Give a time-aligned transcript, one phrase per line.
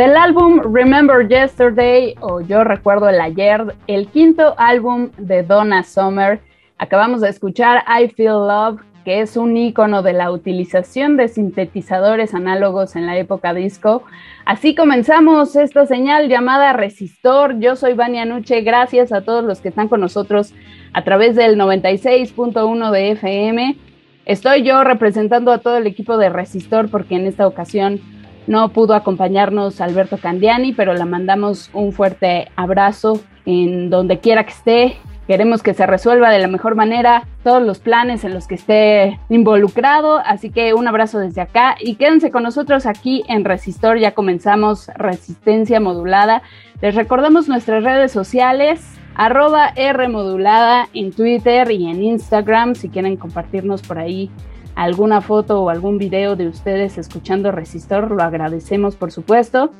[0.00, 6.40] Del álbum Remember Yesterday o Yo Recuerdo el Ayer, el quinto álbum de Donna Summer,
[6.78, 12.32] acabamos de escuchar I Feel Love, que es un icono de la utilización de sintetizadores
[12.32, 14.02] análogos en la época disco.
[14.46, 17.60] Así comenzamos esta señal llamada Resistor.
[17.60, 18.62] Yo soy Vania Nuche.
[18.62, 20.54] Gracias a todos los que están con nosotros
[20.94, 23.76] a través del 96.1 de FM.
[24.24, 28.00] Estoy yo representando a todo el equipo de Resistor porque en esta ocasión
[28.46, 34.52] no pudo acompañarnos Alberto Candiani, pero le mandamos un fuerte abrazo en donde quiera que
[34.52, 34.96] esté
[35.30, 39.20] Queremos que se resuelva de la mejor manera todos los planes en los que esté
[39.28, 40.18] involucrado.
[40.18, 44.00] Así que un abrazo desde acá y quédense con nosotros aquí en Resistor.
[44.00, 46.42] Ya comenzamos Resistencia Modulada.
[46.82, 48.80] Les recordamos nuestras redes sociales
[49.14, 54.32] arroba R modulada en Twitter y en Instagram si quieren compartirnos por ahí
[54.80, 59.72] alguna foto o algún video de ustedes escuchando Resistor, lo agradecemos por supuesto.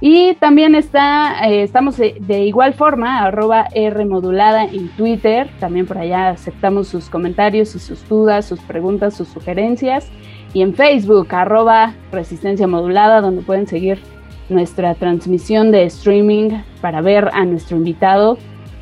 [0.00, 5.48] Y también está, eh, estamos de, igual forma, arroba R modulada en Twitter.
[5.60, 10.10] También por allá aceptamos sus comentarios y sus dudas, sus preguntas, sus sugerencias.
[10.52, 14.00] Y en Facebook, arroba Resistencia Modulada, donde pueden seguir
[14.48, 18.38] nuestra transmisión de streaming para ver a nuestro invitado,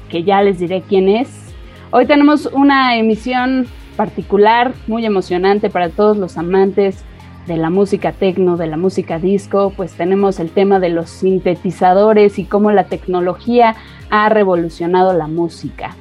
[0.08, 1.54] que ya les diré quién es.
[1.90, 3.66] Hoy tenemos una emisión
[3.96, 7.04] particular, muy emocionante para todos los amantes
[7.46, 12.38] de la música tecno, de la música disco, pues tenemos el tema de los sintetizadores
[12.38, 13.76] y cómo la tecnología
[14.10, 15.96] ha revolucionado la música.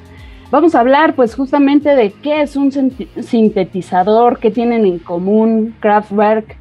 [0.50, 6.56] Vamos a hablar pues justamente de qué es un sintetizador, qué tienen en común Kraftwerk,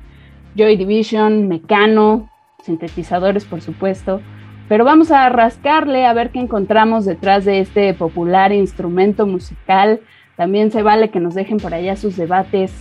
[0.56, 2.30] Joy Division, Mecano,
[2.64, 4.22] sintetizadores por supuesto,
[4.68, 10.02] pero vamos a rascarle a ver qué encontramos detrás de este popular instrumento musical.
[10.38, 12.74] También se vale que nos dejen por allá sus debates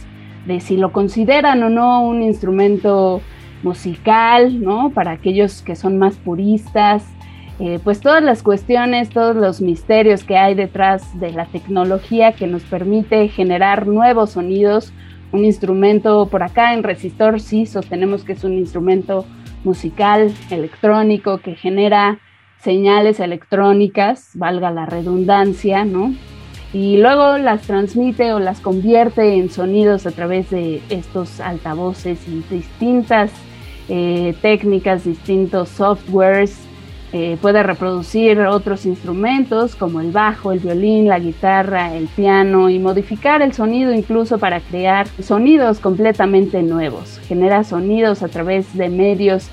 [0.46, 3.20] de si lo consideran o no un instrumento
[3.62, 4.90] musical, ¿no?
[4.90, 7.04] Para aquellos que son más puristas,
[7.61, 12.46] eh, pues todas las cuestiones, todos los misterios que hay detrás de la tecnología que
[12.49, 14.92] nos permite generar nuevos sonidos.
[15.30, 19.25] Un instrumento por acá en Resistor sí sostenemos que es un instrumento
[19.62, 22.18] musical, electrónico, que genera
[22.58, 26.12] señales electrónicas, valga la redundancia, ¿no?
[26.74, 32.42] Y luego las transmite o las convierte en sonidos a través de estos altavoces y
[32.52, 33.30] distintas
[33.88, 36.58] eh, técnicas, distintos softwares.
[37.12, 42.80] Eh, puede reproducir otros instrumentos como el bajo, el violín, la guitarra, el piano y
[42.80, 47.20] modificar el sonido incluso para crear sonidos completamente nuevos.
[47.28, 49.48] Genera sonidos a través de medios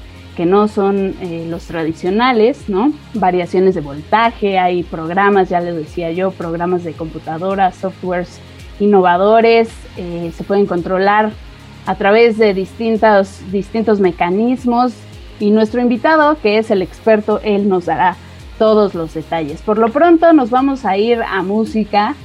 [0.45, 2.93] no son eh, los tradicionales, ¿no?
[3.13, 8.39] Variaciones de voltaje, hay programas, ya les decía yo, programas de computadora, softwares
[8.79, 11.31] innovadores, eh, se pueden controlar
[11.85, 14.93] a través de distintos, distintos mecanismos
[15.39, 18.15] y nuestro invitado, que es el experto, él nos dará
[18.57, 19.61] todos los detalles.
[19.61, 22.15] Por lo pronto nos vamos a ir a música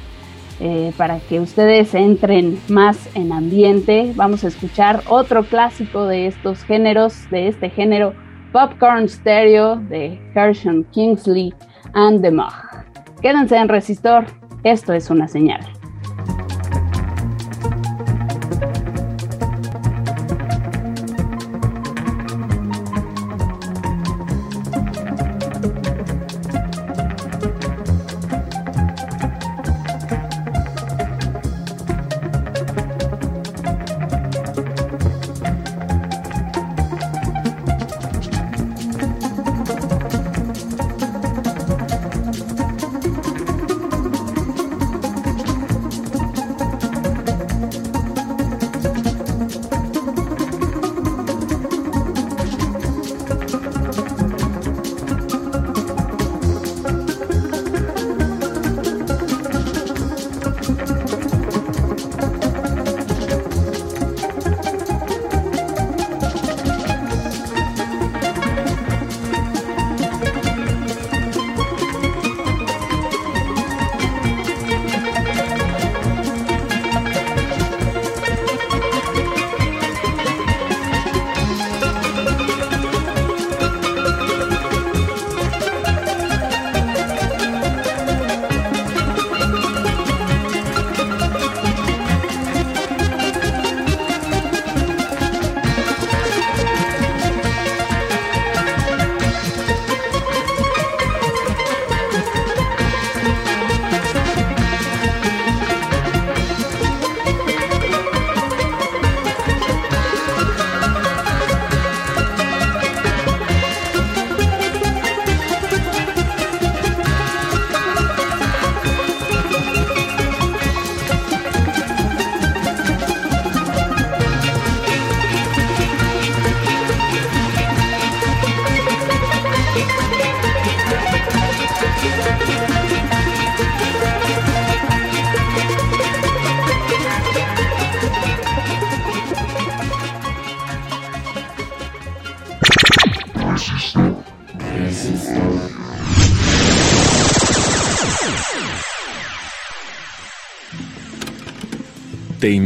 [0.61, 4.13] eh, para que ustedes entren más en ambiente.
[4.15, 8.15] Vamos a escuchar otro clásico de estos géneros, de este género,
[8.53, 11.53] Popcorn Stereo de Hershon Kingsley
[11.93, 12.53] and the Mug.
[13.21, 14.25] Quédense en Resistor,
[14.65, 15.76] esto es una señal.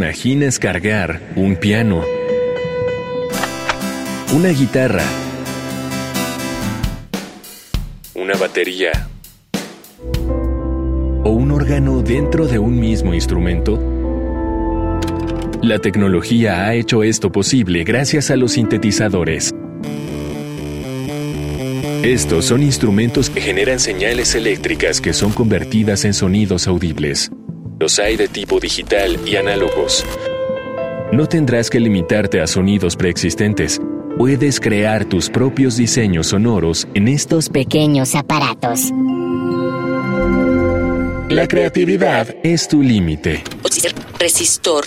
[0.00, 2.02] Te imaginas cargar un piano,
[4.32, 5.04] una guitarra,
[8.14, 8.92] una batería
[11.22, 13.78] o un órgano dentro de un mismo instrumento?
[15.60, 19.50] La tecnología ha hecho esto posible gracias a los sintetizadores.
[22.02, 27.30] Estos son instrumentos que generan señales eléctricas que son convertidas en sonidos audibles.
[27.90, 30.06] Los hay de tipo digital y análogos.
[31.10, 33.80] No tendrás que limitarte a sonidos preexistentes.
[34.16, 38.92] Puedes crear tus propios diseños sonoros en estos pequeños aparatos.
[41.30, 43.42] La creatividad es tu límite.
[44.20, 44.84] Resistor.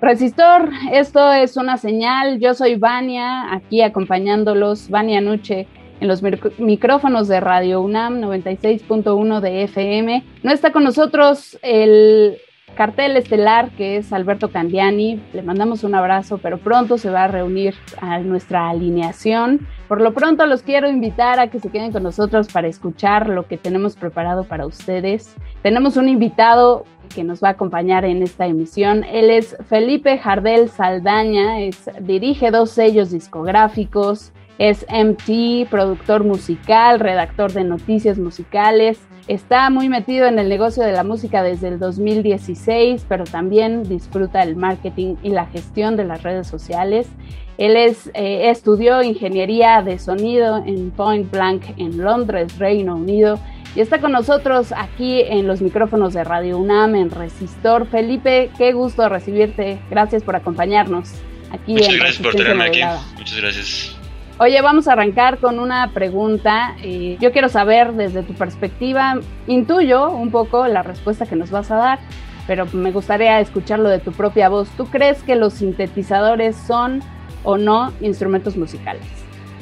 [0.00, 2.40] Resistor, esto es una señal.
[2.40, 5.68] Yo soy Vania, aquí acompañándolos, Vania Nuche,
[6.04, 6.22] en los
[6.58, 10.22] micrófonos de Radio UNAM 96.1 de FM.
[10.42, 12.36] No está con nosotros el
[12.76, 15.22] cartel estelar que es Alberto Candiani.
[15.32, 19.66] Le mandamos un abrazo, pero pronto se va a reunir a nuestra alineación.
[19.88, 23.46] Por lo pronto los quiero invitar a que se queden con nosotros para escuchar lo
[23.46, 25.34] que tenemos preparado para ustedes.
[25.62, 26.84] Tenemos un invitado
[27.14, 29.04] que nos va a acompañar en esta emisión.
[29.04, 37.52] Él es Felipe Jardel Saldaña, es, dirige dos sellos discográficos, es MT, productor musical, redactor
[37.52, 38.98] de noticias musicales.
[39.26, 44.42] Está muy metido en el negocio de la música desde el 2016, pero también disfruta
[44.42, 47.08] el marketing y la gestión de las redes sociales.
[47.56, 53.38] Él es, eh, estudió ingeniería de sonido en Point Blank en Londres, Reino Unido,
[53.74, 57.86] y está con nosotros aquí en los micrófonos de Radio UNAM en Resistor.
[57.86, 59.80] Felipe, qué gusto recibirte.
[59.90, 61.12] Gracias por acompañarnos
[61.50, 62.80] aquí Muchas gracias por tenerme aquí.
[63.16, 63.93] Muchas gracias.
[64.38, 66.76] Oye, vamos a arrancar con una pregunta.
[66.82, 71.70] Eh, yo quiero saber desde tu perspectiva, intuyo un poco la respuesta que nos vas
[71.70, 72.00] a dar,
[72.48, 74.68] pero me gustaría escucharlo de tu propia voz.
[74.76, 77.00] ¿Tú crees que los sintetizadores son
[77.44, 79.06] o no instrumentos musicales?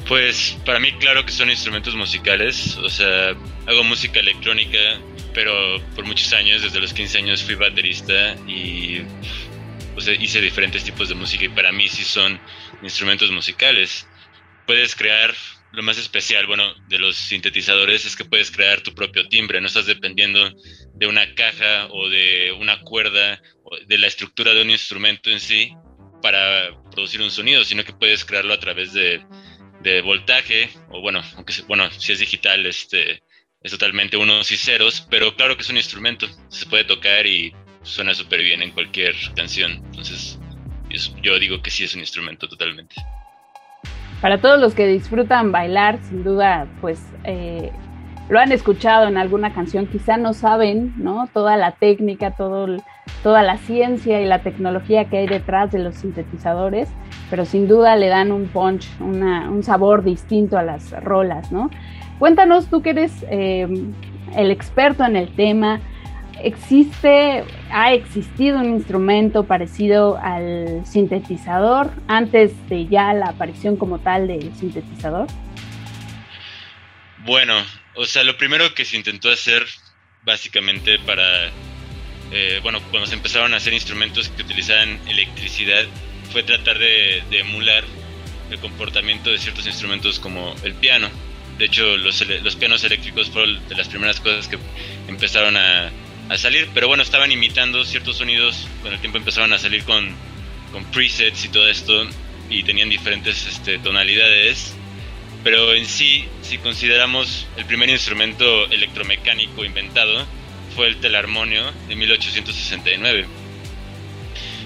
[0.07, 3.29] Pues para mí claro que son instrumentos musicales, o sea,
[3.67, 4.79] hago música electrónica,
[5.35, 5.53] pero
[5.95, 9.03] por muchos años, desde los 15 años fui baterista y
[10.19, 12.39] hice diferentes tipos de música y para mí sí son
[12.81, 14.07] instrumentos musicales
[14.65, 15.33] puedes crear
[15.73, 19.67] lo más especial, bueno, de los sintetizadores es que puedes crear tu propio timbre, no
[19.67, 20.53] estás dependiendo
[20.93, 25.39] de una caja o de una cuerda o de la estructura de un instrumento en
[25.39, 25.73] sí
[26.21, 29.25] para producir un sonido, sino que puedes crearlo a través de,
[30.03, 33.21] voltaje o bueno, aunque bueno, si es digital, este
[33.61, 37.51] es totalmente unos y ceros, pero claro que es un instrumento, se puede tocar y
[37.81, 40.39] suena súper bien en cualquier canción, entonces
[41.21, 42.95] yo digo que sí es un instrumento totalmente
[44.23, 47.71] para todos los que disfrutan bailar, sin duda, pues eh,
[48.29, 51.27] lo han escuchado en alguna canción, quizá no saben, ¿no?
[51.33, 52.77] Toda la técnica, todo,
[53.21, 56.87] toda la ciencia y la tecnología que hay detrás de los sintetizadores,
[57.29, 61.69] pero sin duda le dan un punch, un sabor distinto a las rolas, ¿no?
[62.17, 63.67] Cuéntanos, tú que eres eh,
[64.37, 65.81] el experto en el tema,
[66.43, 74.27] existe, ha existido un instrumento parecido al sintetizador antes de ya la aparición como tal
[74.27, 75.27] del sintetizador?
[77.25, 77.55] Bueno,
[77.95, 79.65] o sea, lo primero que se intentó hacer
[80.23, 81.47] básicamente para,
[82.31, 85.85] eh, bueno, cuando se empezaron a hacer instrumentos que utilizaban electricidad,
[86.31, 87.83] fue tratar de, emular
[88.49, 91.09] el comportamiento de ciertos instrumentos como el piano.
[91.57, 94.57] De hecho, los, los pianos eléctricos fueron de las primeras cosas que
[95.07, 95.91] empezaron a,
[96.29, 100.15] a salir, pero bueno, estaban imitando ciertos sonidos, con el tiempo empezaron a salir con,
[100.71, 102.07] con presets y todo esto,
[102.49, 104.73] y tenían diferentes este, tonalidades,
[105.43, 110.25] pero en sí, si consideramos el primer instrumento electromecánico inventado,
[110.75, 113.25] fue el telarmonio de 1869,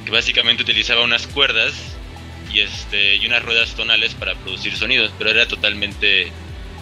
[0.06, 1.74] que básicamente utilizaba unas cuerdas
[2.54, 6.32] y, este, y unas ruedas tonales para producir sonidos, pero era totalmente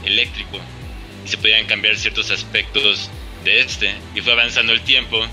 [0.04, 0.60] eléctrico
[1.26, 3.10] y se podían cambiar ciertos aspectos
[3.46, 3.96] de este.
[4.14, 5.26] Y fue avanzando el tiempo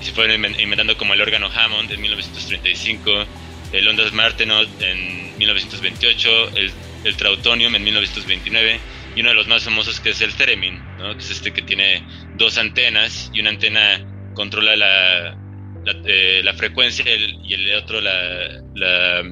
[0.00, 3.24] y se fueron inventando como el órgano Hammond en 1935,
[3.72, 6.72] el Ondas Martenot en 1928, el,
[7.04, 8.80] el Trautonium en 1929
[9.14, 12.04] y uno de los más famosos que es el Theremin, que es este que tiene
[12.36, 15.36] dos antenas y una antena controla la,
[15.84, 19.22] la, eh, frecuencia y el otro la, la,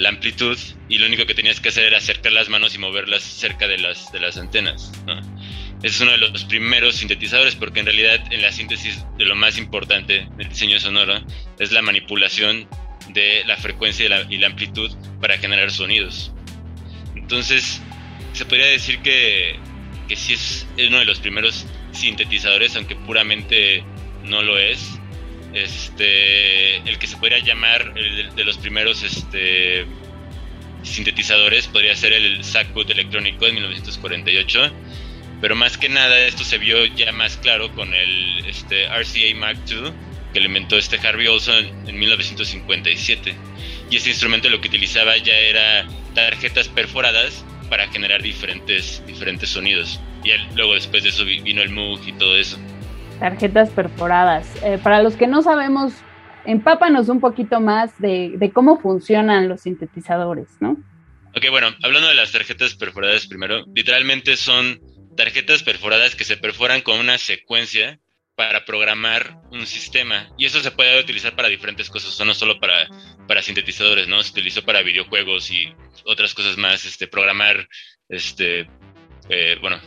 [0.00, 3.22] la, amplitud y lo único que tenías que hacer era acercar las manos y moverlas
[3.22, 4.92] cerca de las, de las antenas.
[5.86, 9.56] Es uno de los primeros sintetizadores porque en realidad en la síntesis de lo más
[9.56, 11.24] importante del diseño sonoro
[11.58, 12.68] es la manipulación
[13.10, 16.32] de la frecuencia y la, amplitud para generar sonidos.
[17.14, 17.80] Entonces,
[18.32, 19.58] se podría decir que
[20.08, 23.82] que sí es uno de los primeros sintetizadores, aunque puramente
[24.24, 24.98] no lo es.
[25.52, 29.86] Este, el que se podría llamar el de los primeros este,
[30.82, 34.72] sintetizadores podría ser el Sackwood electrónico de 1948
[35.40, 39.58] pero más que nada esto se vio ya más claro con el este, RCA Mark
[39.68, 39.92] II
[40.32, 43.34] que le inventó este Harvey Olson en 1957
[43.90, 50.00] y ese instrumento lo que utilizaba ya era tarjetas perforadas para generar diferentes, diferentes sonidos
[50.24, 52.58] y luego después de eso vino el Moog y todo eso.
[53.20, 54.46] Tarjetas perforadas.
[54.62, 55.92] Eh, para los que no sabemos,
[56.44, 60.76] empápanos un poquito más de, de cómo funcionan los sintetizadores, ¿no?
[61.34, 64.80] Ok, bueno, hablando de las tarjetas perforadas primero, literalmente son
[65.16, 68.00] tarjetas perforadas que se perforan con una secuencia
[68.36, 70.28] para programar un sistema.
[70.36, 72.86] Y eso se puede utilizar para diferentes cosas, no solo para,
[73.26, 74.22] para sintetizadores, ¿no?
[74.22, 75.74] Se utilizó para videojuegos y
[76.04, 77.66] otras cosas más, este, programar,
[78.10, 78.68] este,
[79.30, 79.80] eh, bueno,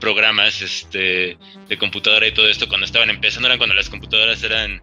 [0.00, 4.82] programas, este, de computadora y todo esto cuando estaban empezando, eran cuando las computadoras eran,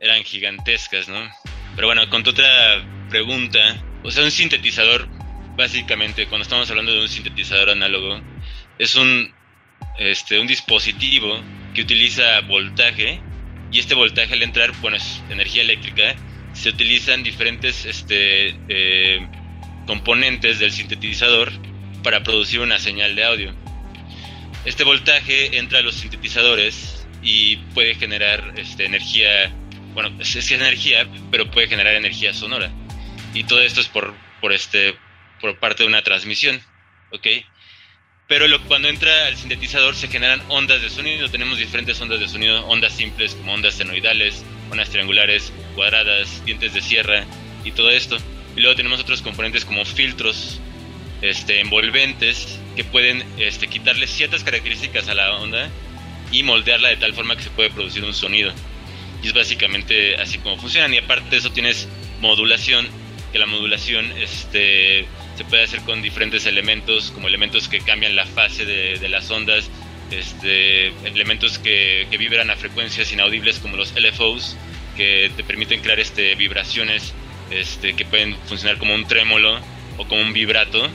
[0.00, 1.28] eran gigantescas, ¿no?
[1.74, 5.08] Pero bueno, con otra pregunta, o sea, un sintetizador,
[5.56, 8.20] básicamente, cuando estamos hablando de un sintetizador análogo,
[8.78, 9.32] es un,
[9.98, 11.40] este, un dispositivo
[11.74, 13.20] que utiliza voltaje
[13.70, 16.14] y este voltaje al entrar, bueno, es energía eléctrica,
[16.52, 19.28] se utilizan diferentes este, eh,
[19.86, 21.52] componentes del sintetizador
[22.02, 23.54] para producir una señal de audio.
[24.64, 29.52] Este voltaje entra a los sintetizadores y puede generar este, energía,
[29.94, 32.70] bueno, es, energía, pero puede generar energía sonora.
[33.34, 34.96] Y todo esto es por, por, este,
[35.40, 36.60] por parte de una transmisión,
[37.12, 37.26] ¿ok?
[38.28, 41.30] Pero cuando entra al sintetizador se generan ondas de sonido.
[41.30, 46.82] Tenemos diferentes ondas de sonido, ondas simples como ondas senoidales, ondas triangulares, cuadradas, dientes de
[46.82, 47.24] sierra
[47.64, 48.18] y todo esto.
[48.54, 50.60] Y luego tenemos otros componentes como filtros
[51.22, 55.70] este, envolventes que pueden este, quitarle ciertas características a la onda
[56.30, 58.52] y moldearla de tal forma que se puede producir un sonido.
[59.22, 60.92] Y es básicamente así como funcionan.
[60.92, 61.88] Y aparte de eso tienes
[62.20, 62.86] modulación,
[63.32, 65.06] que la modulación este,
[65.38, 69.70] se puede hacer con diferentes elementos, como elementos que cambian la fase de, las ondas,
[70.10, 74.56] este, elementos que, vibran a frecuencias inaudibles como los LFOs,
[74.96, 77.14] que te permiten crear este, vibraciones
[77.52, 79.60] este, que pueden funcionar como un trémolo
[79.96, 80.88] o como un vibrato,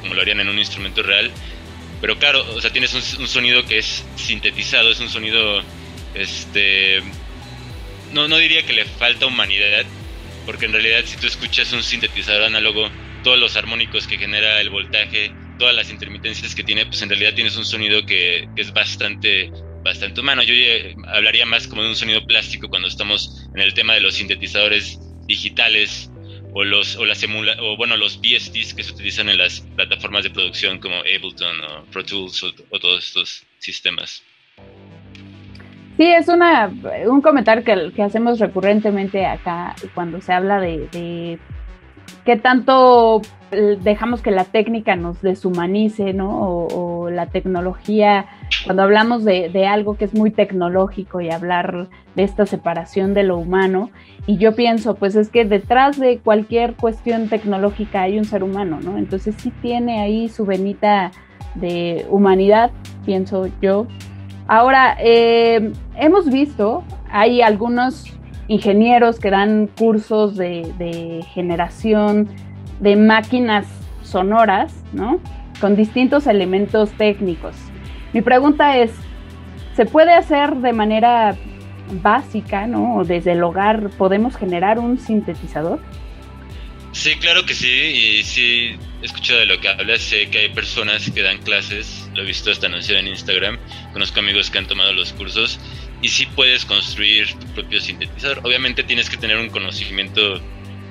[0.00, 1.30] como lo harían en un instrumento real.
[2.00, 5.62] Pero claro, o sea, tienes un, un sonido que es sintetizado, es un sonido,
[6.16, 7.00] este,
[8.12, 9.84] no, no diría que le falta humanidad,
[10.46, 12.90] porque en realidad si tú escuchas un sintetizador análogo,
[13.24, 17.34] todos los armónicos que genera el voltaje, todas las intermitencias que tiene, pues en realidad
[17.34, 19.50] tienes un sonido que, es bastante
[19.82, 20.42] bastante humano.
[20.42, 20.54] Yo
[21.08, 24.98] hablaría más como de un sonido plástico cuando estamos en el tema de los sintetizadores
[25.26, 26.10] digitales
[26.54, 27.22] o los o las
[27.76, 32.04] bueno los VSTs que se utilizan en las plataformas de producción como Ableton o Pro
[32.04, 34.22] Tools o, todos estos sistemas.
[35.96, 36.72] Sí, es una,
[37.06, 41.38] un comentario que hacemos recurrentemente acá cuando se habla de
[42.24, 46.66] qué tanto eh, dejamos que la técnica nos deshumanice, ¿no?
[46.66, 48.26] O, la tecnología,
[48.64, 53.36] cuando hablamos de, algo que es muy tecnológico y hablar de esta separación de lo
[53.36, 53.90] humano,
[54.26, 58.80] y yo pienso, pues es que detrás de cualquier cuestión tecnológica hay un ser humano,
[58.82, 58.96] ¿no?
[58.96, 61.12] Entonces sí tiene ahí su venita
[61.54, 62.70] de humanidad,
[63.04, 63.86] pienso yo.
[64.48, 68.12] Ahora, eh, hemos visto, hay algunos
[68.48, 72.28] ingenieros que dan cursos de, generación
[72.80, 73.66] de máquinas
[74.02, 75.20] sonoras, ¿no?
[75.60, 77.56] Con distintos elementos técnicos.
[78.12, 78.90] Mi pregunta es,
[79.74, 81.36] ¿se puede hacer de manera
[82.02, 83.02] básica, ¿no?
[83.04, 85.80] Desde el hogar, ¿podemos generar un sintetizador?
[86.92, 90.48] Sí, claro que sí, y sí, he escuchado de lo que hablas, sé que hay
[90.50, 93.58] personas que dan clases, lo he visto hasta anunciado en Instagram,
[93.92, 95.58] conozco amigos que han tomado los cursos
[96.02, 98.40] y sí puedes construir tu propio sintetizador.
[98.42, 100.40] Obviamente tienes que tener un conocimiento,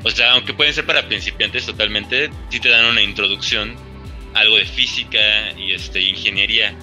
[0.04, 3.76] o sea, aunque pueden ser para principiantes totalmente, sí te dan una introducción,
[4.34, 6.76] algo de física y este ingeniería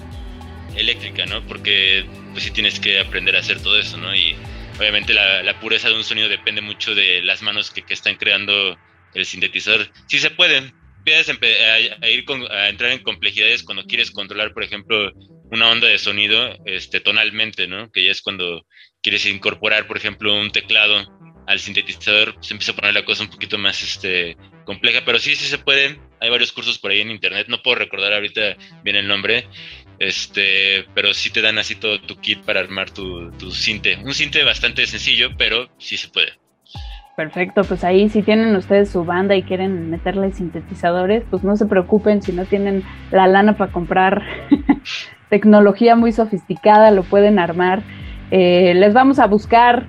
[0.75, 1.45] eléctrica, ¿no?
[1.45, 4.15] Porque pues sí tienes que aprender a hacer todo eso, ¿no?
[4.15, 4.35] Y
[4.79, 8.77] obviamente la, pureza de un sonido depende mucho de las manos que, están creando
[9.13, 9.91] el sintetizador.
[10.07, 10.73] Sí se pueden,
[11.05, 11.79] puedes a,
[12.09, 15.11] ir a entrar en complejidades cuando quieres controlar, por ejemplo,
[15.51, 17.91] una onda de sonido este, tonalmente, ¿no?
[17.91, 18.65] Que ya es cuando
[19.01, 21.05] quieres incorporar, por ejemplo, un teclado
[21.47, 25.35] al sintetizador, se empieza a poner la cosa un poquito más este, compleja, pero sí,
[25.35, 25.99] sí se puede.
[26.21, 29.47] Hay varios cursos por ahí en internet, no puedo recordar ahorita bien el nombre,
[29.99, 33.97] este, pero sí te dan así todo tu kit para armar tu, tu cinte.
[33.97, 36.33] Un cinte bastante sencillo, pero sí se puede.
[37.17, 41.65] Perfecto, pues ahí si tienen ustedes su banda y quieren meterle sintetizadores, pues no se
[41.65, 44.23] preocupen si no tienen la lana para comprar
[45.31, 47.81] tecnología muy sofisticada, lo pueden armar.
[48.31, 49.85] Eh, les vamos a buscar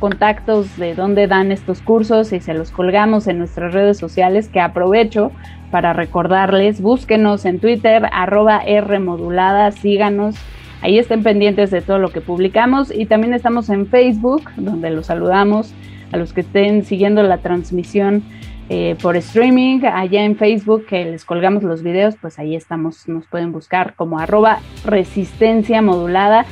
[0.00, 4.58] contactos de dónde dan estos cursos y se los colgamos en nuestras redes sociales que
[4.58, 5.32] aprovecho
[5.70, 10.34] para recordarles, búsquenos en Twitter, arroba Rmodulada, síganos,
[10.80, 15.06] ahí estén pendientes de todo lo que publicamos y también estamos en Facebook, donde los
[15.06, 15.74] saludamos
[16.10, 18.22] a los que estén siguiendo la transmisión
[18.68, 23.26] eh, por streaming allá en Facebook que les colgamos los videos, pues ahí estamos, nos
[23.26, 26.46] pueden buscar como arroba resistencia modulada.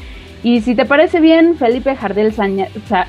[0.45, 2.35] Y si te parece bien, Felipe Jardel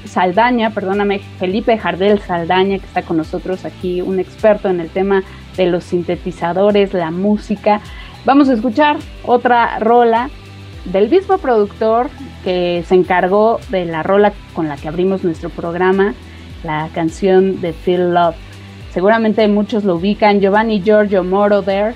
[0.06, 5.22] Saldaña, perdóname, Felipe Jardel Saldaña, que está con nosotros aquí, un experto en el tema
[5.58, 7.82] de los sintetizadores, la música,
[8.24, 10.30] vamos a escuchar otra rola
[10.86, 12.10] del mismo productor
[12.44, 16.14] que se encargó de la rola con la que abrimos nuestro programa,
[16.64, 18.36] la canción de Feel Love.
[18.96, 21.94] Seguramente muchos lo ubican, Giovanni Giorgio Moroder.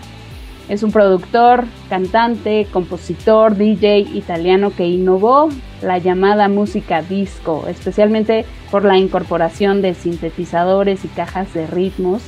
[0.67, 5.47] Es un productor, cantante, compositor, DJ italiano que innovó
[5.81, 12.21] la llamada música disco, especialmente por la incorporación de sintetizadores y cajas de ritmos.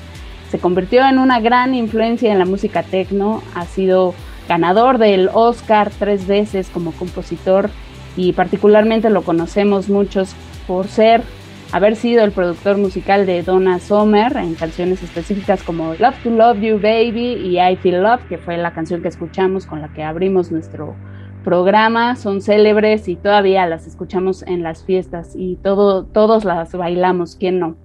[0.50, 4.14] Se convirtió en una gran influencia en la música techno, ha sido
[4.48, 7.70] ganador del Oscar tres veces como compositor
[8.16, 10.34] y particularmente lo conocemos muchos
[10.66, 11.24] por ser
[11.72, 16.60] haber sido el productor musical de Donna Summer en canciones específicas como Love to Love
[16.60, 20.04] You Baby y I Feel Love, que fue la canción que escuchamos con la que
[20.04, 20.96] abrimos nuestro
[21.44, 27.36] programa, son célebres y todavía las escuchamos en las fiestas y todo, todos las bailamos,
[27.36, 27.76] ¿quién no?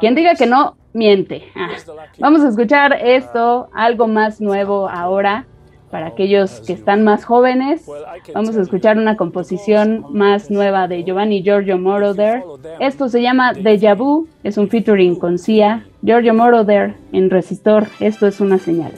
[0.00, 1.44] Quien diga que no, miente.
[1.54, 1.70] Ah,
[2.18, 5.46] vamos a escuchar esto, algo más nuevo ahora
[5.92, 7.86] para aquellos que están más jóvenes,
[8.34, 12.42] vamos a escuchar una composición más nueva de Giovanni Giorgio Moroder.
[12.80, 15.84] Esto se llama Deja Vu, es un featuring con Sia.
[16.00, 18.92] Giorgio Moroder en Resistor, esto es una señal.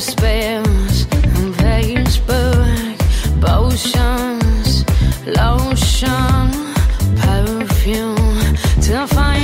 [0.00, 2.98] Spells on Facebook,
[3.40, 4.84] potions,
[5.26, 6.50] lotion,
[7.16, 9.41] perfume to find.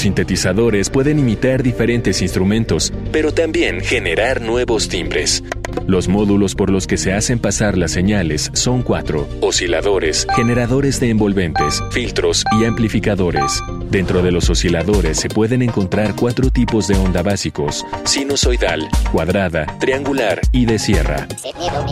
[0.00, 5.44] Los sintetizadores pueden imitar diferentes instrumentos, pero también generar nuevos timbres.
[5.86, 11.10] Los módulos por los que se hacen pasar las señales son cuatro, osciladores, generadores de
[11.10, 13.60] envolventes, filtros y amplificadores.
[13.90, 20.40] Dentro de los osciladores se pueden encontrar cuatro tipos de onda básicos, sinusoidal, cuadrada, triangular
[20.50, 21.28] y de sierra.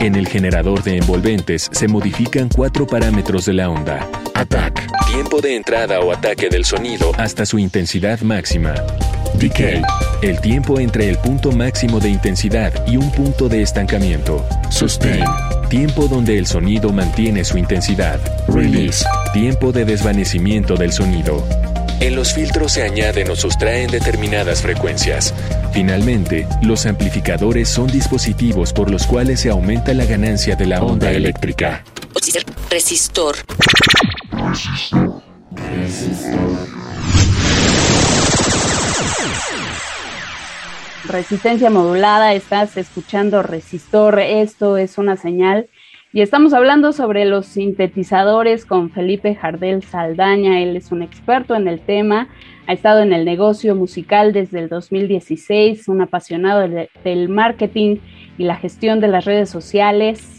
[0.01, 4.09] En el generador de envolventes se modifican cuatro parámetros de la onda.
[4.35, 4.88] Attack,
[5.19, 8.73] tiempo de entrada o ataque del sonido hasta su intensidad máxima.
[9.35, 9.83] Decay,
[10.23, 14.47] el tiempo entre el punto máximo de intensidad y un punto de estancamiento.
[14.71, 15.25] Sustain,
[15.69, 18.21] tiempo donde el sonido mantiene su intensidad.
[18.47, 21.45] Release, tiempo de desvanecimiento del sonido.
[21.99, 25.35] En los filtros se añaden o sustraen determinadas frecuencias.
[25.73, 31.11] Finalmente, los amplificadores son dispositivos por los cuales se aumenta la ganancia de la onda
[31.11, 31.83] eléctrica.
[32.71, 33.35] Resistor.
[41.09, 45.69] Resistencia modulada, estás escuchando Resistor, esto es una señal.
[46.13, 51.69] Y estamos hablando sobre los sintetizadores con Felipe Jardel Saldaña, él es un experto en
[51.69, 52.29] el tema,
[52.67, 56.67] ha estado en el negocio musical desde el 2016, un apasionado
[57.05, 57.97] del marketing
[58.37, 60.38] y la gestión de las redes sociales,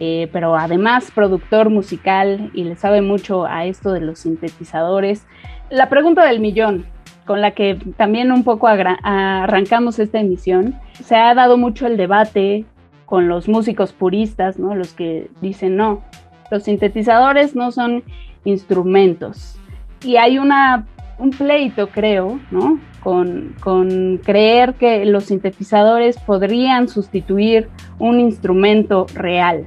[0.00, 5.26] eh, pero además productor musical y le sabe mucho a esto de los sintetizadores.
[5.70, 6.86] La pregunta del millón,
[7.26, 12.64] con la que también un poco arrancamos esta emisión, se ha dado mucho el debate
[13.06, 14.74] con los músicos puristas, ¿no?
[14.74, 16.02] Los que dicen no,
[16.50, 18.04] los sintetizadores no son
[18.44, 19.58] instrumentos.
[20.02, 20.86] Y hay una,
[21.18, 22.78] un pleito, creo, ¿no?
[23.02, 29.66] Con, con creer que los sintetizadores podrían sustituir un instrumento real.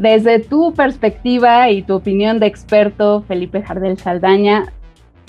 [0.00, 4.72] Desde tu perspectiva y tu opinión de experto, Felipe Jardel Saldaña,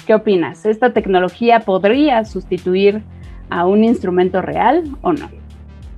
[0.08, 0.66] ¿qué opinas?
[0.66, 3.02] ¿Esta tecnología podría sustituir
[3.50, 5.30] a un instrumento real o no?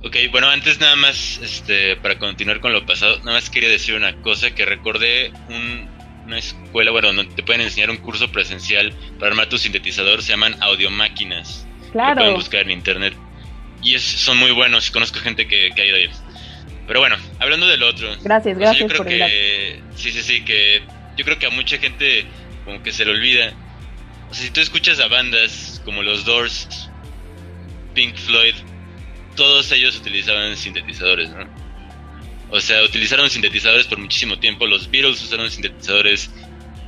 [0.02, 3.94] Ok, bueno, antes nada más, este, para continuar con lo pasado, nada más quería decir
[3.94, 5.30] una cosa, que recordé
[6.26, 10.32] una escuela, bueno, donde te pueden enseñar un curso presencial para armar tu sintetizador, se
[10.32, 11.64] llaman audiomáquinas.
[11.92, 12.16] Claro.
[12.16, 13.14] Lo pueden buscar en internet.
[13.84, 16.10] Y es, son muy buenos, conozco gente que, que ha ido ahí.
[16.86, 18.08] Pero bueno, hablando del otro.
[18.22, 20.82] Gracias, gracias yo creo por que, Sí, sí, sí, que
[21.16, 22.26] yo creo que a mucha gente
[22.64, 23.52] como que se le olvida.
[24.30, 26.90] O sea, si tú escuchas a bandas como los Doors,
[27.94, 28.54] Pink Floyd,
[29.36, 31.48] todos ellos utilizaban sintetizadores, ¿no?
[32.50, 34.66] O sea, utilizaron sintetizadores por muchísimo tiempo.
[34.66, 36.30] Los Beatles usaron sintetizadores.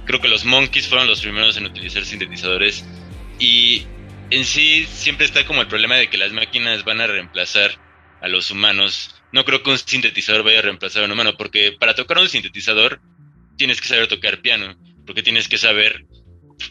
[0.04, 2.84] Creo que los Monkeys fueron los primeros en utilizar sintetizadores.
[3.38, 3.86] Y
[4.30, 7.72] en sí siempre está como el problema de que las máquinas van a reemplazar
[8.20, 9.15] a los humanos.
[9.36, 12.26] No creo que un sintetizador vaya a reemplazar a un humano, porque para tocar un
[12.26, 13.02] sintetizador
[13.58, 16.06] tienes que saber tocar piano, porque tienes que saber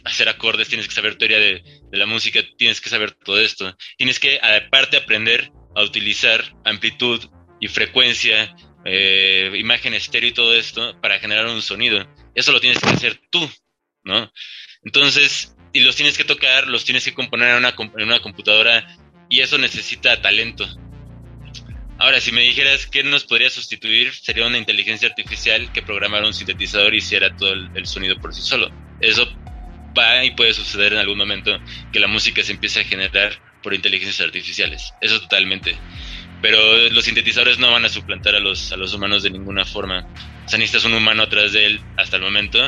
[0.04, 3.78] hacer acordes, tienes que saber teoría de, la música, tienes que saber todo esto.
[3.98, 7.24] Tienes que aparte aprender a utilizar amplitud
[7.62, 12.04] y frecuencia, eh, imagen estéreo y todo esto para generar un sonido.
[12.34, 13.48] Eso lo tienes que hacer tú,
[14.04, 14.34] ¿no?
[14.84, 18.88] Entonces, y los tienes que tocar, los tienes que componer en una, en una computadora
[19.30, 20.68] y eso necesita talento.
[21.98, 26.34] Ahora, si me dijeras qué nos podría sustituir, sería una inteligencia artificial que programara un
[26.34, 28.70] sintetizador y hiciera todo el, sonido por sí solo.
[29.00, 29.26] Eso
[29.98, 31.58] va y puede suceder en algún momento
[31.94, 34.92] que la música se empiece a generar por inteligencias artificiales.
[35.00, 35.78] Eso totalmente.
[36.42, 40.06] Pero los sintetizadores no van a suplantar a los, a los humanos de ninguna forma.
[40.46, 42.60] O sea, necesitas un humano atrás de él hasta el momento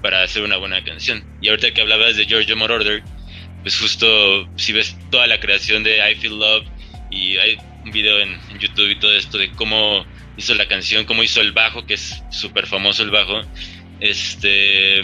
[0.00, 1.24] para hacer una buena canción.
[1.40, 3.02] Y ahorita que hablabas de George Moroder,
[3.62, 6.66] pues justo si ves toda la creación de I Feel Love
[7.10, 10.04] y hay un video en, YouTube y todo esto de cómo
[10.36, 13.40] hizo la canción, cómo hizo el bajo, que es súper famoso el bajo,
[14.00, 15.02] este,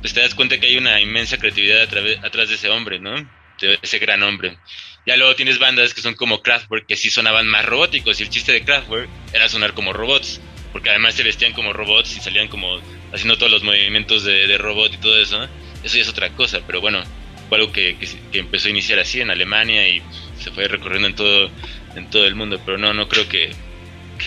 [0.00, 3.14] pues te das cuenta que hay una inmensa creatividad atrás de ese hombre, ¿no?
[3.60, 4.58] De ese gran hombre.
[5.06, 8.30] Ya luego tienes bandas que son como Kraftwerk, que sí sonaban más robóticos, y el
[8.30, 10.40] chiste de Kraftwerk era sonar como robots,
[10.72, 12.80] porque además se vestían como robots y salían como
[13.12, 15.48] haciendo todos los movimientos de, robot y todo eso.
[15.82, 17.02] Eso ya es otra cosa, pero bueno,
[17.48, 17.96] fue algo que
[18.32, 20.02] empezó a iniciar así en Alemania y
[20.38, 21.50] se fue recorriendo en todo,
[21.94, 23.50] en todo el mundo, pero no, no creo que,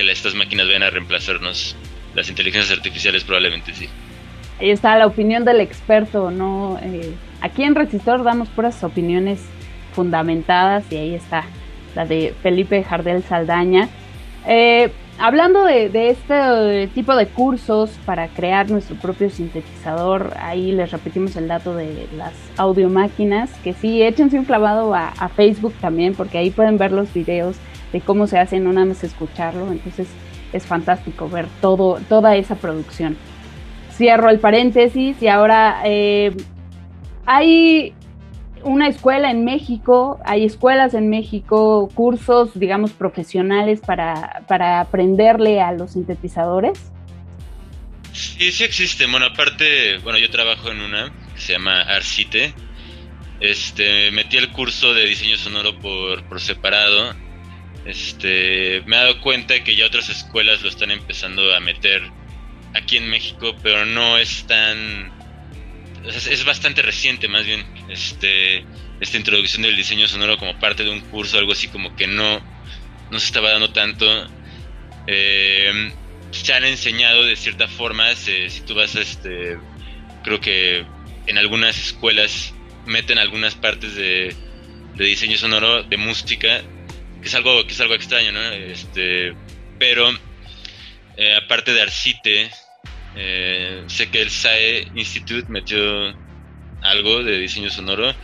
[0.09, 1.75] estas máquinas vayan a reemplazarnos.
[2.15, 3.87] Las inteligencias artificiales probablemente sí.
[4.59, 6.79] Ahí está la opinión del experto, ¿no?
[6.81, 9.39] Eh, aquí en Resistor damos puras opiniones
[9.93, 11.45] fundamentadas y ahí está
[11.95, 13.89] la de Felipe Jardel Saldaña.
[14.47, 21.35] Eh, hablando de, este tipo de cursos para crear nuestro propio sintetizador, ahí les repetimos
[21.35, 26.49] el dato de las audiomáquinas, que sí, échense un clavado a, Facebook también, porque ahí
[26.49, 27.57] pueden ver los videos
[27.93, 29.71] de cómo se hace, no nada más escucharlo.
[29.71, 30.07] Entonces,
[30.53, 33.15] es fantástico ver todo, toda esa producción.
[33.91, 36.35] Cierro el paréntesis y ahora eh,
[37.25, 37.93] hay
[38.63, 45.71] una escuela en México, hay escuelas en México, cursos, digamos, profesionales para, para aprenderle a
[45.71, 46.91] los sintetizadores.
[48.13, 49.05] Sí, sí existe.
[49.05, 52.53] Bueno, aparte, bueno, yo trabajo en una que se llama Arcite.
[53.39, 57.15] Este, metí el curso de diseño sonoro por, por separado.
[57.85, 62.03] Este, me he dado cuenta que ya otras escuelas lo están empezando a meter
[62.75, 65.20] aquí en México, pero no es tan
[66.05, 68.65] es, bastante reciente más bien este
[68.99, 72.41] esta introducción del diseño sonoro como parte de un curso algo así como que no
[73.11, 74.05] no se estaba dando tanto.
[75.05, 75.91] Eh,
[76.31, 79.57] se han enseñado de cierta forma si tú vas a este
[80.23, 80.85] creo que
[81.27, 82.53] en algunas escuelas
[82.85, 84.33] meten algunas partes de,
[84.95, 86.61] de diseño sonoro de música
[87.21, 89.33] que es algo que es algo extraño no este
[89.77, 90.09] pero
[91.17, 92.51] eh, aparte de Arcite
[93.13, 96.15] eh, sé que el SAE Institute metió
[96.81, 98.15] algo de diseño sonoro,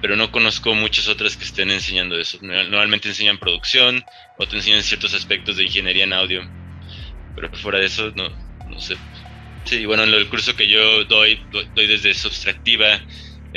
[0.00, 2.38] pero no conozco muchas otras que estén enseñando eso.
[2.40, 4.04] Normalmente enseñan producción
[4.36, 6.50] o te enseñan ciertos aspectos de ingeniería en audio,
[7.34, 8.96] pero fuera de eso no, sé.
[9.64, 11.38] Sí, bueno, en el curso que yo doy,
[11.74, 13.02] doy desde subtractiva,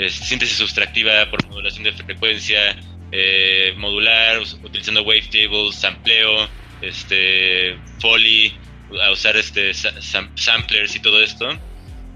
[0.10, 2.78] síntesis subtractiva por modulación de frecuencia,
[3.12, 6.50] eh, modular, utilizando wavetables, sampleo,
[6.82, 8.60] este, foley,
[9.02, 11.50] a usar este samplers y todo esto.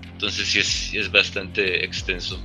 [0.03, 2.41] Entonces sí es, es bastante extenso.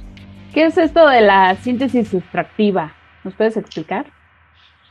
[0.53, 2.95] ¿Qué es esto de la síntesis sustractiva?
[3.24, 4.07] ¿Nos puedes explicar?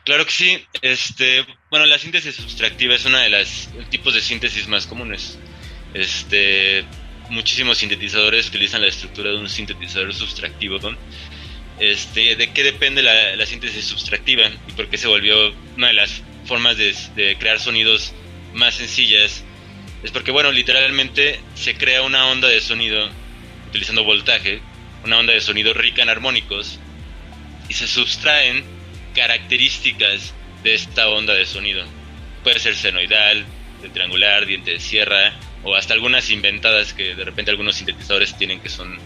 [0.03, 0.65] Claro que sí.
[0.81, 5.37] Este, bueno, la síntesis sustractiva es uno de los tipos de síntesis más comunes.
[5.93, 6.83] Este,
[7.29, 10.79] muchísimos sintetizadores utilizan la estructura de un sintetizador sustractivo.
[11.79, 15.93] Este, ¿De qué depende la, la, síntesis sustractiva y por qué se volvió una de
[15.93, 18.13] las formas de, de crear sonidos
[18.53, 19.43] más sencillas
[20.03, 23.09] es porque, bueno, literalmente se crea una onda de sonido
[23.69, 24.61] utilizando voltaje,
[25.05, 26.79] una onda de sonido rica en armónicos,
[27.69, 28.63] y se sustraen
[29.15, 30.33] características
[30.63, 31.83] de esta onda de sonido.
[32.43, 33.45] Puede ser senoidal,
[33.93, 35.33] triangular, diente de sierra,
[35.63, 38.97] o hasta algunas inventadas que de repente algunos sintetizadores tienen que son,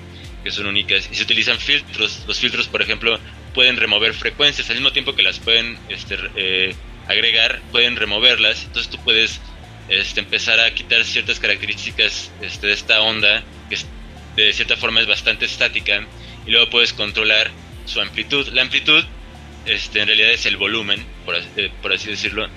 [0.43, 1.09] que son únicas.
[1.11, 2.23] Y se utilizan filtros.
[2.27, 3.19] Los filtros, por ejemplo,
[3.53, 6.75] pueden remover frecuencias al mismo tiempo que las pueden este, eh,
[7.07, 9.39] agregar, pueden removerlas, entonces tú puedes
[9.89, 13.77] este, empezar a quitar ciertas características este, de esta onda, que
[14.41, 16.05] de cierta forma es bastante estática,
[16.45, 17.51] y luego puedes controlar
[17.85, 18.47] su amplitud.
[18.49, 19.03] La amplitud
[19.65, 21.05] este, en realidad es el volumen,
[21.57, 22.47] eh, por así decirlo.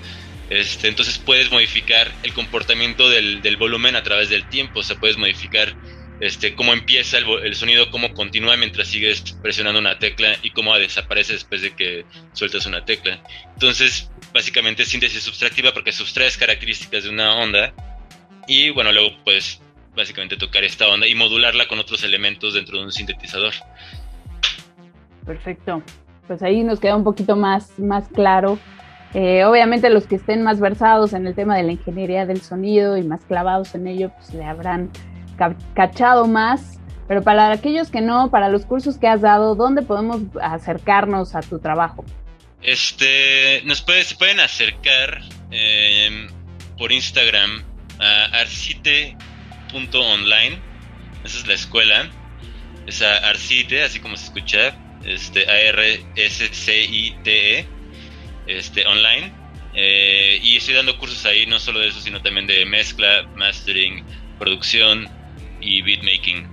[0.49, 4.95] Este, entonces puedes modificar el comportamiento del, del, volumen a través del tiempo, o sea,
[4.95, 5.75] puedes modificar
[6.19, 11.33] este, cómo empieza el, sonido, cómo continúa mientras sigues presionando una tecla y cómo desaparece
[11.33, 13.23] después de que sueltas una tecla.
[13.53, 17.73] Entonces, básicamente es síntesis subtractiva porque sustraes características de una onda
[18.47, 19.61] y bueno, luego puedes
[19.95, 23.53] básicamente tocar esta onda y modularla con otros elementos dentro de un sintetizador.
[25.25, 25.83] Perfecto.
[26.27, 28.57] Pues ahí nos queda un poquito más, más claro.
[29.13, 32.97] Eh, obviamente los que estén más versados en el tema de la ingeniería del sonido
[32.97, 34.91] y más clavados en ello, pues le habrán
[35.73, 40.21] cachado más, pero para aquellos que no, para los cursos que has dado, ¿dónde podemos
[40.41, 42.05] acercarnos a tu trabajo?
[42.61, 46.29] Este, nos se pueden acercar em,
[46.77, 47.63] por Instagram
[47.99, 50.59] a arcite.online,
[51.23, 52.09] esa es la escuela,
[52.85, 57.65] es arcite, así como se escucha, este, A-R-S-C-I-T-E,
[58.47, 59.31] este, online.
[59.75, 64.03] Eh, y estoy dando cursos ahí, no solo de eso, sino también de mezcla, mastering,
[64.39, 65.07] producción,
[65.61, 66.47] y beatmaking.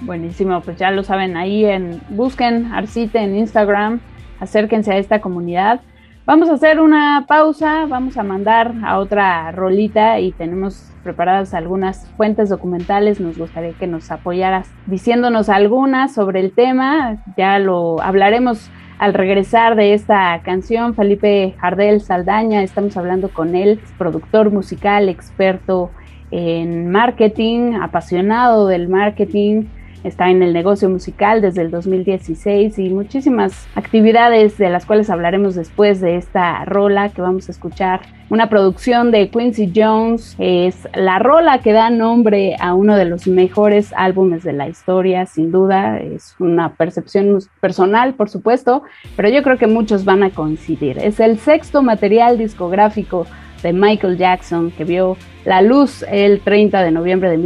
[0.00, 4.00] Buenísimo, pues ya lo saben, ahí en busquen Arcite en Instagram,
[4.42, 5.80] acérquense a esta comunidad.
[6.26, 12.08] Vamos a hacer una pausa, vamos a mandar a otra rolita y tenemos preparadas algunas
[12.16, 13.20] fuentes documentales.
[13.20, 17.22] Nos gustaría que nos apoyaras diciéndonos algunas sobre el tema.
[17.36, 18.68] Ya lo hablaremos
[18.98, 20.94] al regresar de esta canción.
[20.94, 25.90] Felipe Jardel Saldaña, estamos hablando con él, productor musical, experto
[26.32, 29.66] en marketing, apasionado del marketing,
[30.04, 35.54] está en el negocio musical desde el 2016 y muchísimas actividades de las cuales hablaremos
[35.54, 38.00] después de esta rola que vamos a escuchar.
[38.30, 43.26] Una producción de Quincy Jones es la rola que da nombre a uno de los
[43.26, 45.98] mejores álbumes de la historia, sin duda.
[45.98, 48.82] Es una percepción personal, por supuesto,
[49.16, 50.98] pero yo creo que muchos van a coincidir.
[50.98, 53.26] Es el sexto material discográfico
[53.62, 57.38] de Michael Jackson, que vio la luz el 30 de noviembre de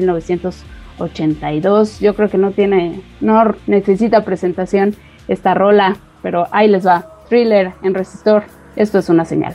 [0.98, 2.00] 1982.
[2.00, 4.94] Yo creo que no tiene, no necesita presentación
[5.28, 7.06] esta rola, pero ahí les va.
[7.28, 8.44] Thriller en resistor.
[8.76, 9.54] Esto es una señal.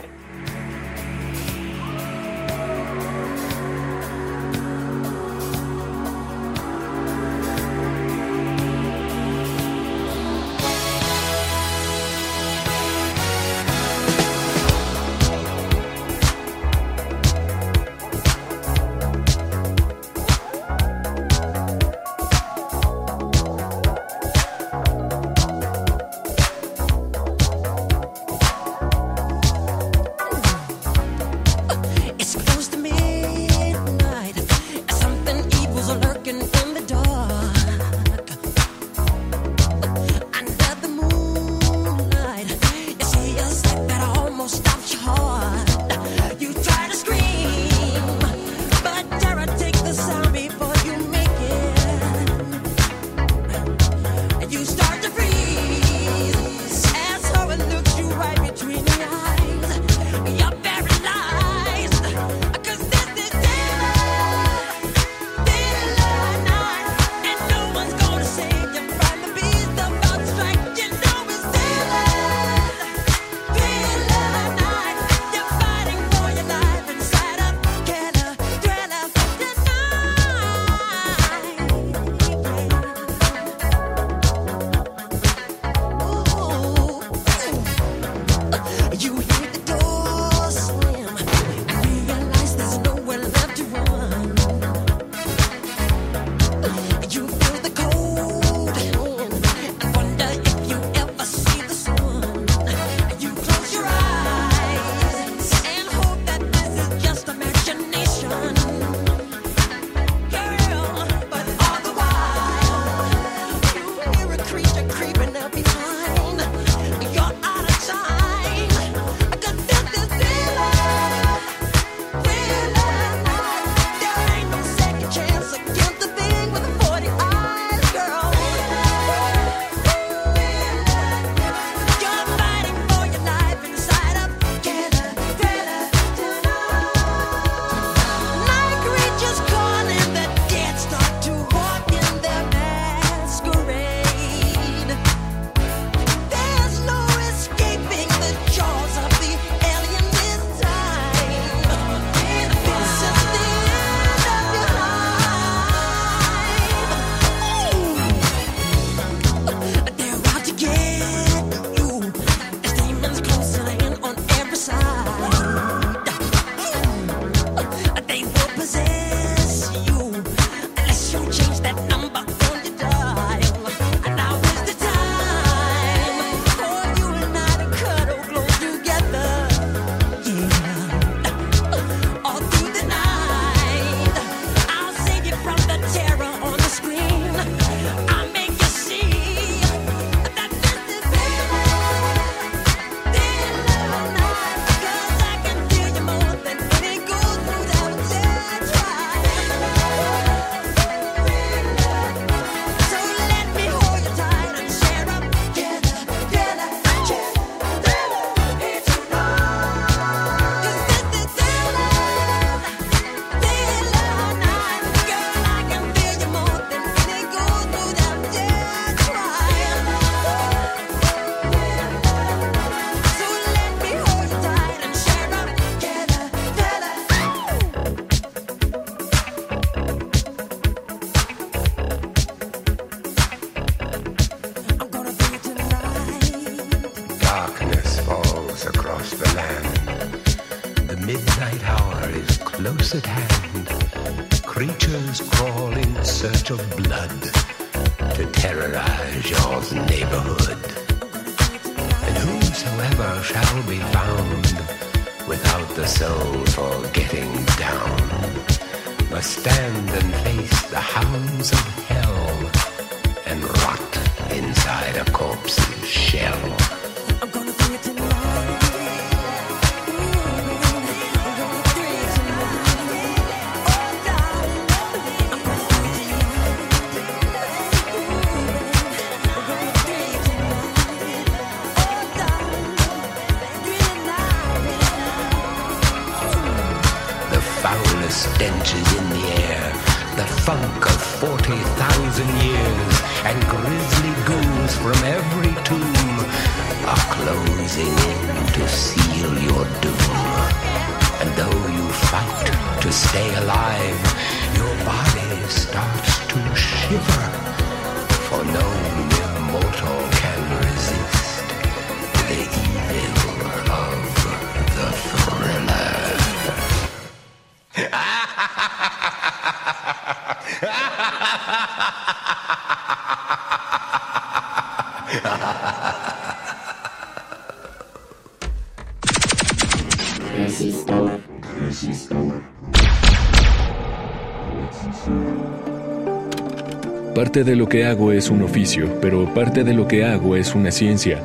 [337.14, 340.54] Parte de lo que hago es un oficio, pero parte de lo que hago es
[340.54, 341.20] una ciencia.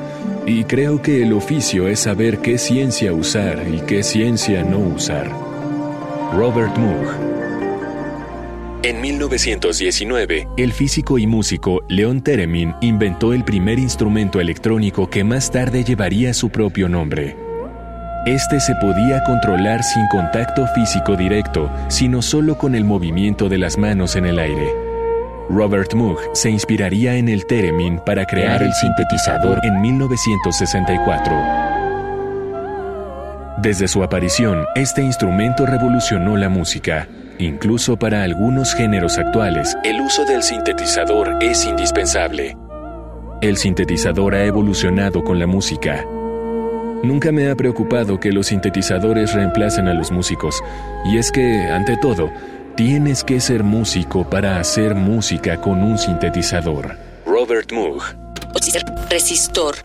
[0.45, 5.31] Y creo que el oficio es saber qué ciencia usar y qué ciencia no usar.
[6.33, 7.36] Robert Moog.
[8.87, 15.51] En 1919, el físico y músico Leon Theremin inventó el primer instrumento electrónico que más
[15.51, 17.35] tarde llevaría su propio nombre.
[18.25, 23.77] Este se podía controlar sin contacto físico directo, sino solo con el movimiento de las
[23.77, 24.73] manos en el aire.
[25.49, 31.35] Robert Moog se inspiraría en el Theremin para crear el sintetizador en 1964.
[33.57, 37.09] Desde su aparición, este instrumento revolucionó la música.
[37.39, 42.57] Incluso para algunos géneros actuales, el uso del sintetizador es indispensable.
[43.41, 46.03] El sintetizador ha evolucionado con la música.
[47.03, 50.63] Nunca me ha preocupado que los sintetizadores reemplacen a los músicos,
[51.05, 52.31] y es que, ante todo,
[52.75, 56.97] tienes que ser músico para hacer música con un sintetizador.
[57.23, 58.01] Robert Moog.
[59.11, 59.75] Resistor.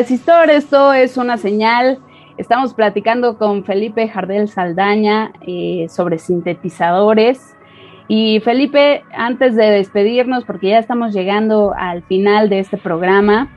[0.00, 1.98] Resistor, esto es una señal.
[2.38, 7.54] Estamos platicando con Felipe Jardel Saldaña eh, sobre sintetizadores.
[8.08, 13.54] Y Felipe, antes de despedirnos, porque ya estamos llegando al final de este programa,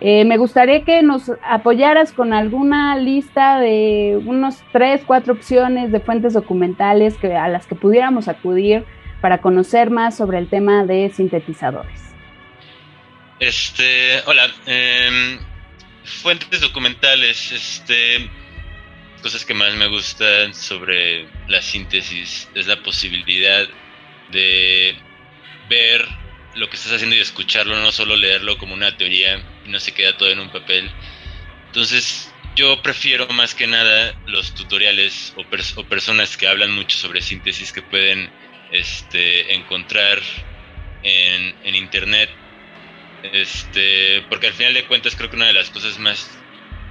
[0.00, 6.00] eh, me gustaría que nos apoyaras con alguna lista de unos tres, cuatro opciones de
[6.00, 8.86] fuentes documentales que, a las que pudiéramos acudir
[9.20, 12.00] para conocer más sobre el tema de sintetizadores.
[13.38, 15.51] Este, hola, em,
[16.04, 18.28] fuentes documentales, este,
[19.22, 23.68] cosas que más me gustan sobre la síntesis es la posibilidad
[24.30, 24.96] de
[25.68, 26.06] ver
[26.54, 29.92] lo que estás haciendo y escucharlo, no solo leerlo como una teoría y no se
[29.92, 30.90] queda todo en un papel.
[31.66, 37.72] Entonces, yo prefiero más que nada los tutoriales o, personas que hablan mucho sobre síntesis
[37.72, 38.30] que pueden
[38.70, 40.20] este, encontrar
[41.02, 42.28] en, en internet.
[43.22, 46.30] Este, porque al final de cuentas creo que una de las cosas más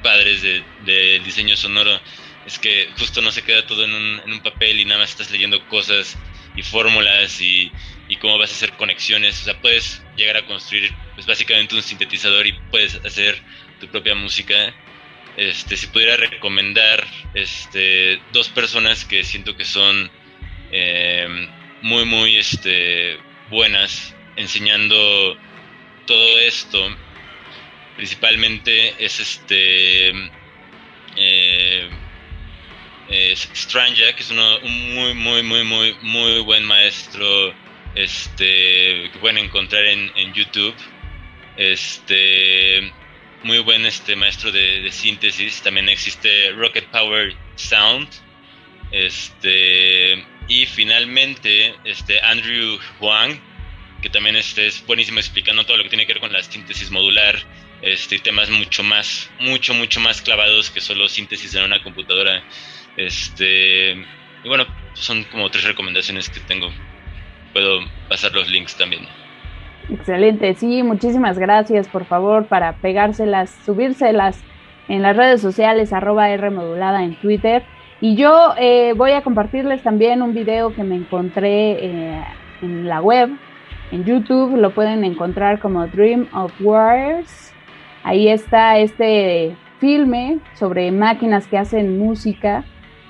[0.02, 2.00] padres del de diseño sonoro
[2.46, 5.68] es que justo no se queda todo en un, papel y nada más estás leyendo
[5.68, 6.18] cosas
[6.56, 7.72] y fórmulas y,
[8.08, 9.42] y cómo vas a hacer conexiones.
[9.42, 13.42] O sea, puedes llegar a construir pues básicamente un sintetizador y puedes hacer
[13.80, 14.74] tu propia música.
[15.38, 20.12] Este, si pudiera recomendar este, dos personas que siento que son
[20.72, 21.48] eh,
[21.82, 23.18] muy, muy este,
[23.50, 25.38] buenas enseñando
[26.12, 26.97] todo esto,
[27.95, 30.09] principalmente es este
[31.16, 31.89] eh,
[33.34, 37.53] Stranja, que es un muy, muy, muy, muy, muy buen maestro
[37.95, 40.76] este, que pueden encontrar en, en YouTube.
[41.55, 42.91] Este,
[43.43, 45.62] muy buen este maestro de, de, síntesis.
[45.62, 48.09] También existe Rocket Power Sound.
[48.91, 53.39] Este, y finalmente, este Andrew Huang,
[54.02, 56.91] que también este, es buenísimo explicando todo lo que tiene que ver con la síntesis
[56.91, 57.36] modular,
[57.82, 62.43] este, temas mucho más, mucho, mucho más clavados que solo síntesis en una computadora.
[62.97, 66.70] Este, y bueno, son como tres recomendaciones que tengo.
[67.54, 67.80] Puedo
[68.10, 69.08] pasar los links también.
[69.89, 74.41] Excelente, sí, muchísimas gracias, por favor, para pegárselas, subírselas
[74.88, 77.64] en las redes sociales, arroba R modulada en Twitter.
[77.99, 82.24] Y yo eh, voy a compartirles también un video que me encontré eh,
[82.62, 83.30] en la web,
[83.92, 87.54] en YouTube, lo pueden encontrar como Dream of Wars.
[88.04, 92.64] Ahí está este filme sobre máquinas que hacen música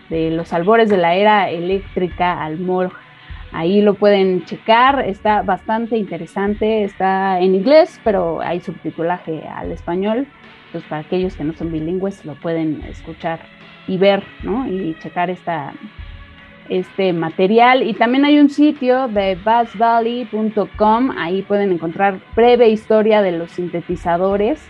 [0.10, 2.92] de los albores de la era eléctrica al Morg.
[3.54, 10.26] Ahí lo pueden checar, está bastante interesante, está en inglés, pero hay subtitulaje al español.
[10.68, 13.42] Entonces, para aquellos que no son bilingües, lo pueden escuchar
[13.88, 14.68] y ver, ¿no?
[14.68, 15.74] Y checar esta,
[16.72, 17.84] este material.
[17.84, 24.66] Y también hay un sitio de bassvalley.com, ahí pueden encontrar breve historia de los sintetizadores.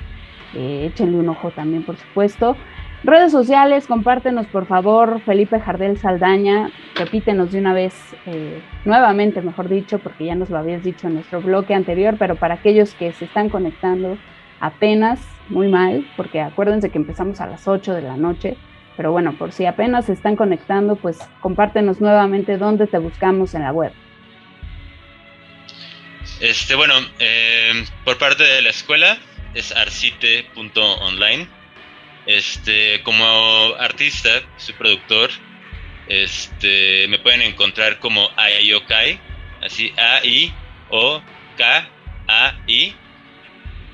[0.56, 2.58] Eh, échenle un ojo también, por supuesto.
[3.04, 7.96] Redes sociales, compártenos por favor, Felipe Jardel Saldaña, repítenos de una vez,
[8.28, 12.36] eh, nuevamente mejor dicho, porque ya nos lo habías dicho en nuestro bloque anterior, pero
[12.36, 14.18] para aquellos que se están conectando
[14.60, 18.56] apenas, muy mal, porque acuérdense que empezamos a las 8 de la noche,
[18.98, 23.64] pero bueno, por si apenas se están conectando, pues compártenos nuevamente dónde te buscamos en
[23.64, 23.94] la web.
[26.40, 29.18] Este, bueno, eh, por parte de la escuela
[29.54, 31.48] es arcite.online
[32.26, 33.24] este, como
[33.80, 35.30] artista, soy productor.
[36.08, 39.20] Este, me pueden encontrar como Ayokai,
[39.64, 40.54] así A I
[40.90, 41.22] O
[41.58, 41.88] K
[42.28, 42.94] A I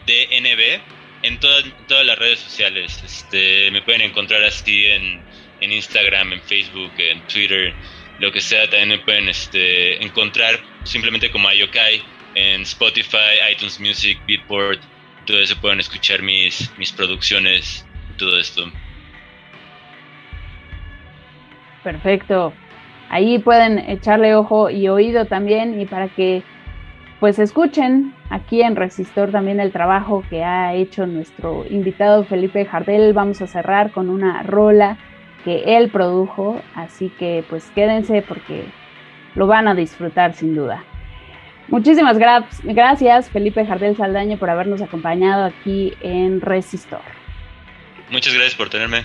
[0.05, 0.81] D N B
[1.23, 3.01] en todas, todas las redes sociales.
[3.03, 5.21] Este, me pueden encontrar así en,
[5.61, 7.73] en Instagram, en Facebook, en Twitter,
[8.19, 8.69] lo que sea.
[8.69, 12.01] También me pueden este, encontrar simplemente como Ayokai
[12.35, 14.81] en Spotify, iTunes Music, Beatport.
[15.25, 17.85] Todo eso pueden escuchar mis, mis producciones
[18.17, 18.63] todo esto.
[21.83, 22.53] Perfecto.
[23.09, 26.43] Ahí pueden echarle ojo y oído también y para que
[27.19, 33.13] pues escuchen aquí en Resistor también el trabajo que ha hecho nuestro invitado Felipe Jardel.
[33.13, 34.97] Vamos a cerrar con una rola
[35.43, 38.65] que él produjo, así que pues quédense porque
[39.33, 40.83] lo van a disfrutar sin duda.
[41.69, 47.01] Muchísimas gra gracias Felipe Jardel Saldaña por habernos acompañado aquí en Resistor.
[48.11, 49.03] Muchas gracias por tenerme.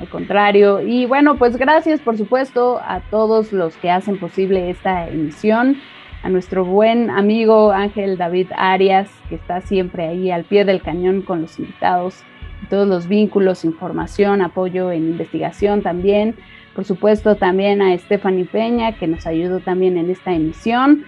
[0.00, 0.80] Al contrario.
[0.80, 5.80] Y bueno, pues gracias por supuesto a todos los que hacen posible esta emisión.
[6.22, 11.22] A nuestro buen amigo Ángel David Arias, que está siempre ahí al pie del cañón
[11.22, 12.22] con los invitados,
[12.68, 16.36] todos los vínculos, información, apoyo en investigación también.
[16.74, 21.04] Por supuesto también a Stephanie Peña, que nos ayudó también en esta emisión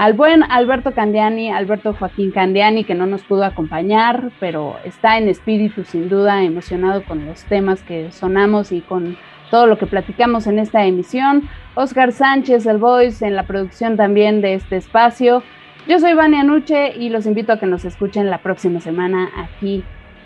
[0.00, 5.28] al buen Alberto Candiani, Alberto Joaquín Candiani, que no nos pudo acompañar, pero está en
[5.28, 9.18] espíritu sin duda emocionado con los temas que sonamos y con
[9.50, 11.48] todo lo que platicamos en esta emisión.
[11.74, 15.42] Oscar Sánchez, el voice, en la producción también de este espacio.
[15.88, 19.82] Yo soy Vania Nuche y los invito a que nos escuchen la próxima semana aquí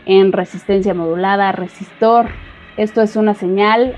[0.07, 2.29] en Resistencia Modulada, Resistor.
[2.77, 3.97] Esto es una señal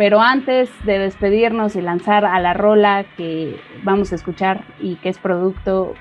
[0.00, 5.10] pero antes de despedirnos y lanzar a la rola que vamos a escuchar y que
[5.10, 5.92] es producto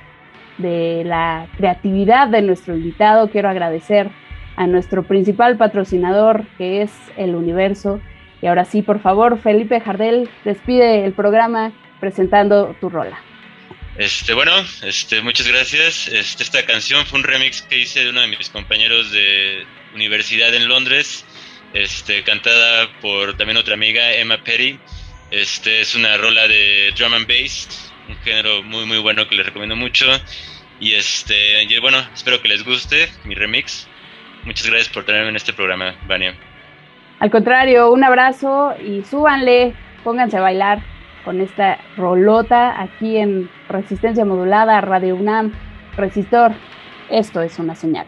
[0.57, 4.09] de la creatividad de nuestro invitado, quiero agradecer
[4.55, 7.99] a nuestro principal patrocinador, que es el universo.
[8.41, 13.19] Y ahora sí, por favor, Felipe Jardel, despide el programa presentando tu rola.
[13.97, 16.07] Este, bueno, este, muchas gracias.
[16.07, 20.53] Este, esta canción fue un remix que hice de uno de mis compañeros de universidad
[20.53, 21.25] en Londres
[21.73, 24.79] este, cantada por también otra amiga, Emma Petty.
[25.31, 29.45] Este es una rola de drum and bass, un género muy muy bueno que les
[29.45, 30.05] recomiendo mucho.
[30.79, 33.87] Y este, bueno, espero que les guste mi remix.
[34.45, 36.35] Muchas gracias por tenerme en este programa, Vania.
[37.19, 39.73] Al contrario, un abrazo y súbanle,
[40.05, 40.79] pónganse a bailar
[41.25, 45.51] con esta rolota aquí en Resistencia Modulada, Radio UNAM,
[45.97, 46.53] Resistor.
[47.09, 48.07] Esto es una señal.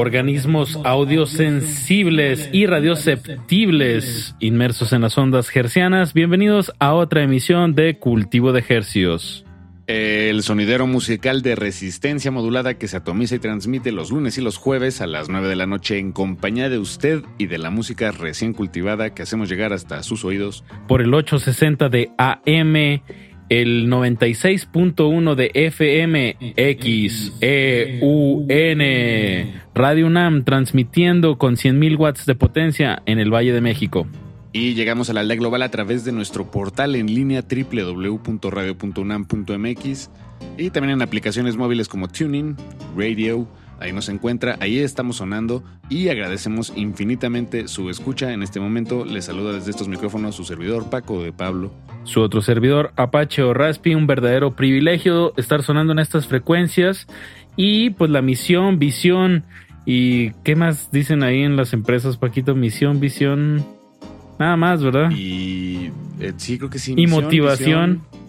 [0.00, 6.14] Organismos audiosensibles y radioceptibles inmersos en las ondas hercianas.
[6.14, 9.44] Bienvenidos a otra emisión de Cultivo de Hercios.
[9.86, 14.56] El sonidero musical de resistencia modulada que se atomiza y transmite los lunes y los
[14.56, 18.12] jueves a las 9 de la noche en compañía de usted y de la música
[18.12, 20.64] recién cultivada que hacemos llegar hasta sus oídos.
[20.86, 23.02] Por el 860 de AM
[23.50, 26.36] el 96.1 de FM
[26.78, 28.48] XEUN
[29.74, 34.06] Radio UNAM transmitiendo con 100.000 watts de potencia en el Valle de México.
[34.52, 40.10] Y llegamos a la aldea global a través de nuestro portal en línea www.radio.unam.mx
[40.56, 42.56] y también en aplicaciones móviles como Tuning,
[42.96, 43.46] Radio,
[43.80, 48.32] ahí nos encuentra, ahí estamos sonando y agradecemos infinitamente su escucha.
[48.32, 51.72] En este momento les saluda desde estos micrófonos su servidor Paco de Pablo.
[52.04, 57.06] Su otro servidor Apache o Raspi, un verdadero privilegio estar sonando en estas frecuencias
[57.56, 59.44] y pues la misión, visión
[59.86, 63.64] y qué más dicen ahí en las empresas, Paquito, misión, visión,
[64.38, 65.10] nada más, ¿verdad?
[65.10, 66.92] Y eh, sí, creo que sí.
[66.92, 67.90] Y misión, motivación.
[67.94, 68.19] Visión.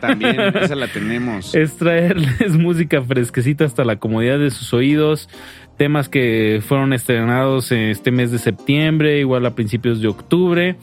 [0.00, 1.54] También, esa la tenemos.
[1.62, 5.28] Es traerles música fresquecita hasta la comodidad de sus oídos.
[5.76, 10.76] Temas que fueron estrenados este mes de septiembre, igual a principios de octubre.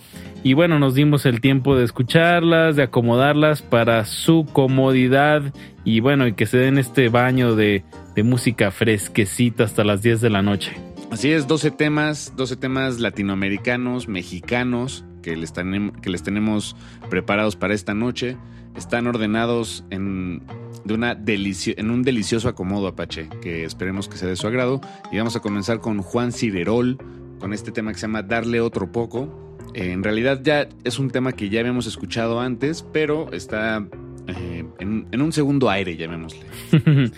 [0.44, 5.54] Y bueno, nos dimos el tiempo de escucharlas, de acomodarlas para su comodidad.
[5.84, 7.84] Y bueno, y que se den este baño de,
[8.16, 10.72] de música fresquecita hasta las 10 de la noche.
[11.12, 16.76] Así es, 12 temas, 12 temas latinoamericanos, mexicanos, que les, que les tenemos
[17.10, 18.38] preparados para esta noche.
[18.76, 20.44] Están ordenados en,
[20.86, 24.82] de una en un delicioso acomodo Apache, que esperemos que sea de su agrado.
[25.12, 26.98] Y vamos a comenzar con Juan Cirerol,
[27.40, 29.58] con este tema que se llama Darle Otro Poco.
[29.74, 33.86] Eh, en realidad ya es un tema que ya habíamos escuchado antes, pero está
[34.28, 36.46] eh, en, en, un segundo aire, llamémosle.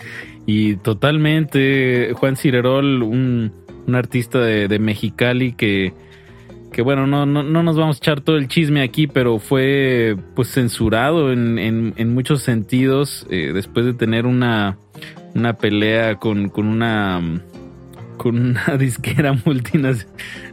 [0.46, 3.52] y totalmente, Juan Cirerol, un,
[3.86, 5.92] un artista de, de Mexicali que
[6.72, 10.16] que bueno, no, no, no, nos vamos a echar todo el chisme aquí, pero fue
[10.34, 14.78] pues censurado en, en, en muchos sentidos eh, después de tener una,
[15.34, 17.20] una pelea con, con una
[18.16, 20.06] con una disquera multinacional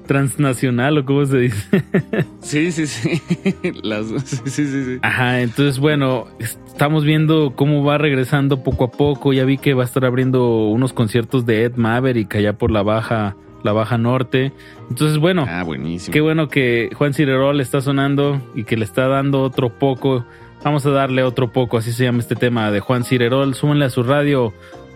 [0.09, 1.83] transnacional o cómo se dice.
[2.41, 3.21] sí, sí, sí.
[3.83, 4.97] Las, sí, sí, sí.
[5.03, 9.33] Ajá, entonces bueno, estamos viendo cómo va regresando poco a poco.
[9.33, 12.81] Ya vi que va a estar abriendo unos conciertos de Ed Maverick allá por la
[12.81, 14.51] baja la Baja Norte.
[14.89, 16.13] Entonces, bueno, ah, buenísimo.
[16.13, 20.25] qué bueno que Juan Cirerol está sonando y que le está dando otro poco.
[20.63, 23.53] Vamos a darle otro poco, así se llama este tema de Juan Cirerol.
[23.55, 24.53] Súmenle a su radio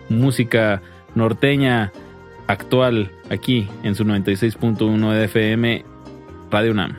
[0.08, 0.82] música
[1.14, 1.92] norteña
[2.46, 5.84] actual aquí en su 96.1 de FM
[6.50, 6.96] Radio UNAM.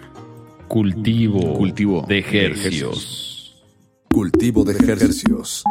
[0.68, 3.64] Cultivo, Cultivo de ejercicios.
[4.10, 5.64] Cultivo de ejercicios.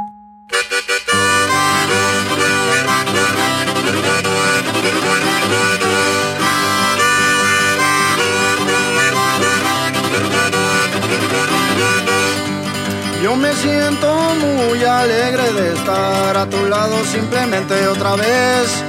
[13.25, 18.85] Yo me siento muy alegre de estar a tu lado simplemente otra vez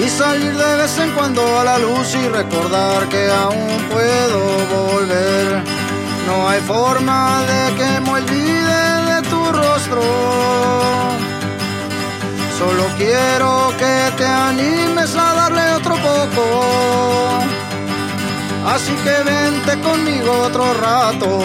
[0.00, 4.40] y salir de vez en cuando a la luz y recordar que aún puedo
[4.78, 5.60] volver.
[6.24, 10.02] No hay forma de que me olvide de tu rostro.
[12.56, 17.63] Solo quiero que te animes a darle otro poco.
[18.66, 21.38] Así que vente conmigo otro rato,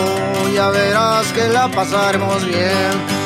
[0.54, 3.20] ya verás que la pasaremos bien.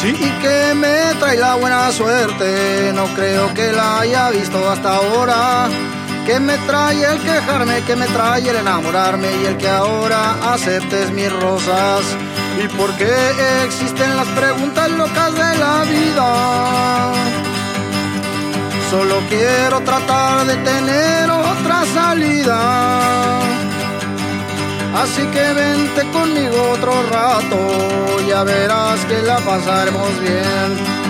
[0.00, 4.96] Sí, y que me trae la buena suerte, no creo que la haya visto hasta
[4.96, 5.68] ahora.
[6.26, 11.10] Que me trae el quejarme, que me trae el enamorarme y el que ahora aceptes
[11.12, 12.02] mis rosas.
[12.62, 13.14] ¿Y por qué
[13.66, 17.12] existen las preguntas locas de la vida?
[18.90, 23.40] Solo quiero tratar de tener otra salida.
[24.94, 31.03] Así que vente conmigo otro rato, ya verás que la pasaremos bien.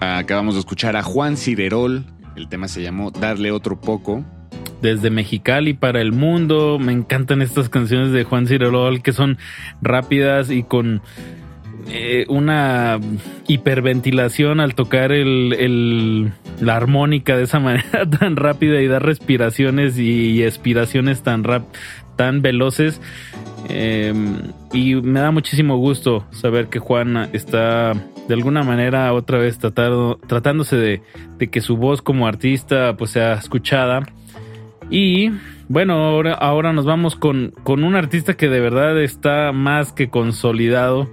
[0.00, 2.04] Acabamos de escuchar a Juan Cirerol.
[2.36, 4.24] El tema se llamó Darle otro poco.
[4.80, 6.78] Desde Mexicali para el mundo.
[6.78, 9.38] Me encantan estas canciones de Juan Cirerol que son
[9.80, 11.02] rápidas y con
[11.88, 13.00] eh, una
[13.48, 20.42] hiperventilación al tocar el, la armónica de esa manera tan rápida y dar respiraciones y,
[20.42, 21.64] expiraciones tan, rap,
[22.16, 23.00] tan veloces.
[23.68, 24.38] Em,
[24.72, 27.92] y me da muchísimo gusto saber que Juan está
[28.28, 31.02] de alguna manera otra vez tratándose de,
[31.38, 34.02] de, que su voz como artista pues sea escuchada.
[34.90, 35.30] Y
[35.68, 40.10] bueno, ahora, ahora nos vamos con, con un artista que de verdad está más que
[40.10, 41.08] consolidado.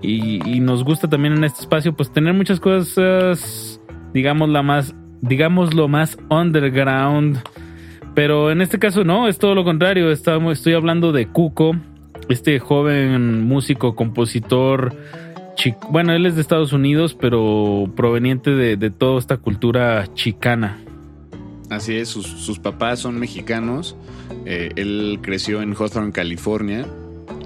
[0.00, 3.80] Y, y, nos gusta también en este espacio pues tener muchas cosas,
[4.14, 7.40] digamos la más, digamos lo más underground
[8.14, 10.10] pero en este caso no, es todo lo contrario.
[10.10, 11.76] Estamos, estoy hablando de Cuco,
[12.28, 14.94] este joven músico, compositor.
[15.90, 20.78] Bueno, él es de Estados Unidos, pero proveniente de, toda esta cultura chicana.
[21.70, 23.96] Así es, sus, papás son mexicanos.
[24.46, 26.86] Eh, él creció en Hawthorne, California.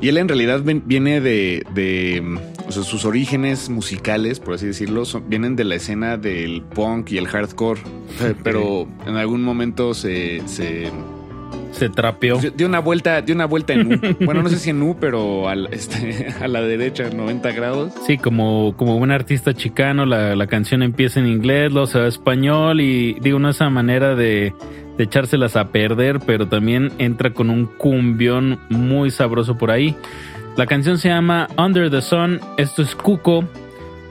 [0.03, 5.55] Y él en realidad viene de, o sea, sus orígenes musicales, por así decirlo, vienen
[5.55, 7.80] de la escena del punk y el hardcore.
[8.42, 10.90] Pero en algún momento se, se
[11.72, 12.38] se trapeó.
[12.38, 14.00] Dio una vuelta, dio una vuelta en U.
[14.24, 17.92] bueno, no sé si en U, pero al, este, a la derecha, 90 grados.
[18.07, 22.05] Sí, como, como un artista chicano, la, la canción empieza en inglés, luego se va
[22.05, 24.53] a español y digo, no esa manera de,
[24.97, 29.97] de echárselas a perder, pero también entra con un cumbión muy sabroso por ahí.
[30.57, 33.45] La canción se llama Under the Sun, esto es Cuco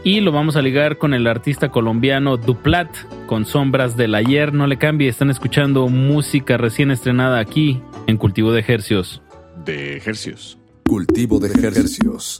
[0.04, 2.90] y lo vamos a ligar con el artista colombiano Duplat
[3.28, 4.54] con Sombras del Ayer.
[4.54, 9.22] No le cambie, están escuchando música recién estrenada aquí en Cultivo de Ejercios.
[9.64, 10.58] De Ejercios.
[10.88, 12.40] Cultivo de Ejercios.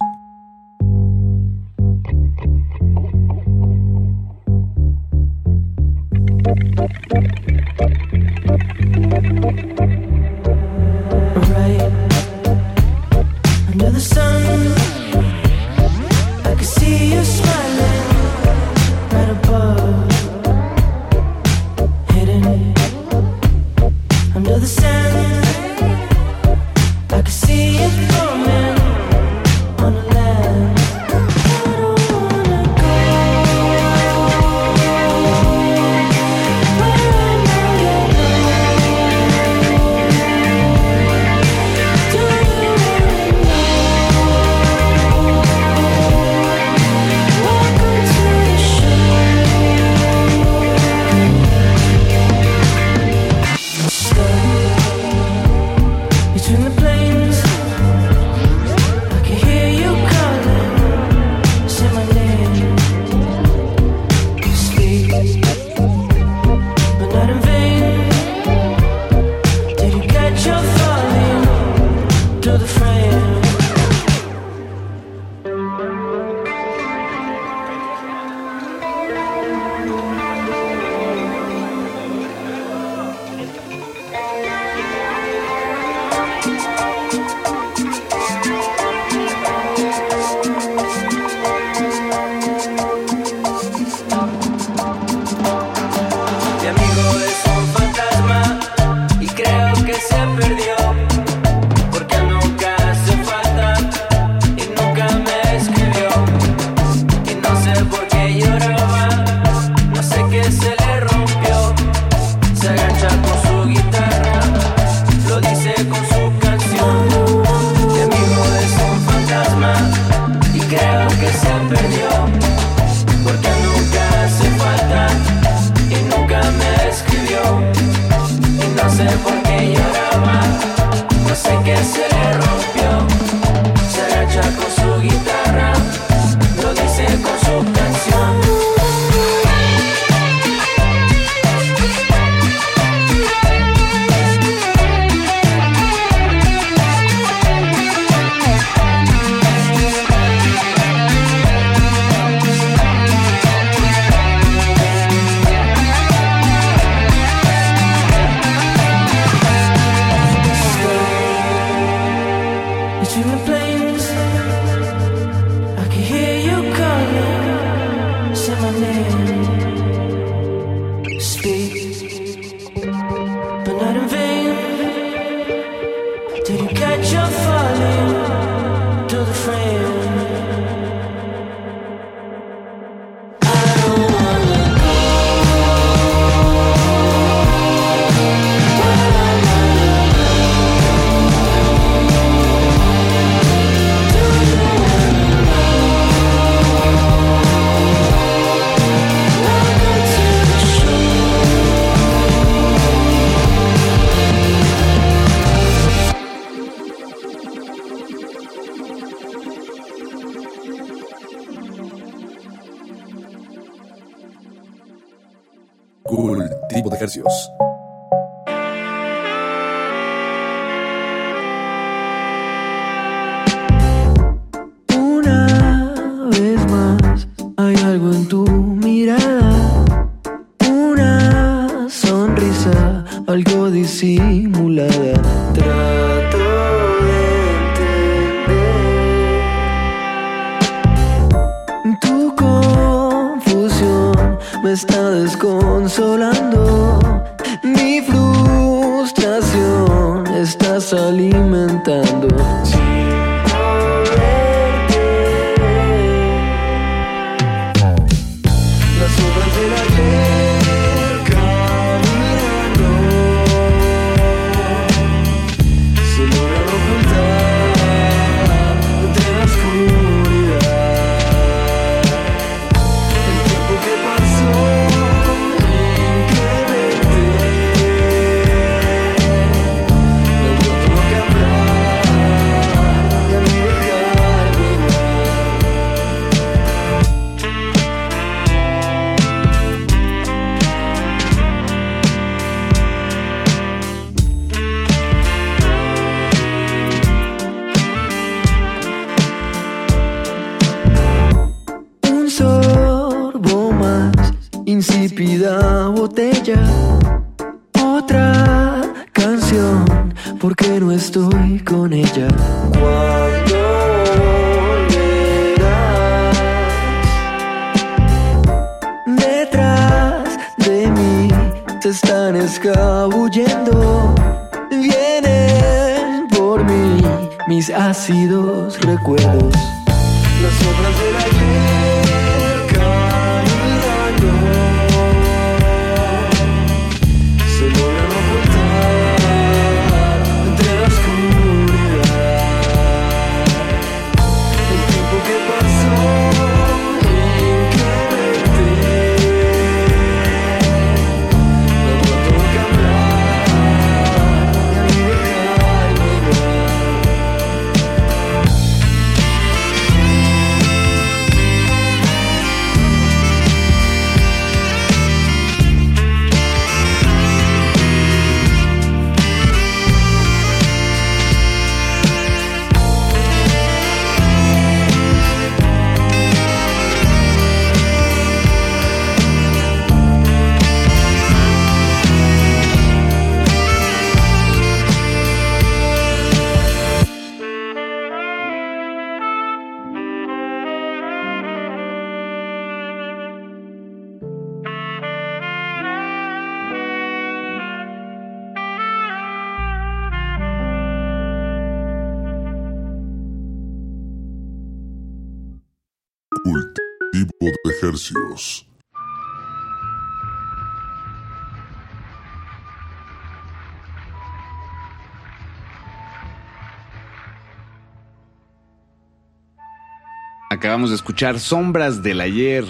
[420.50, 422.66] Acabamos de escuchar Sombras del Ayer.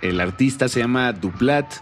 [0.00, 1.72] El artista se llama Duplat,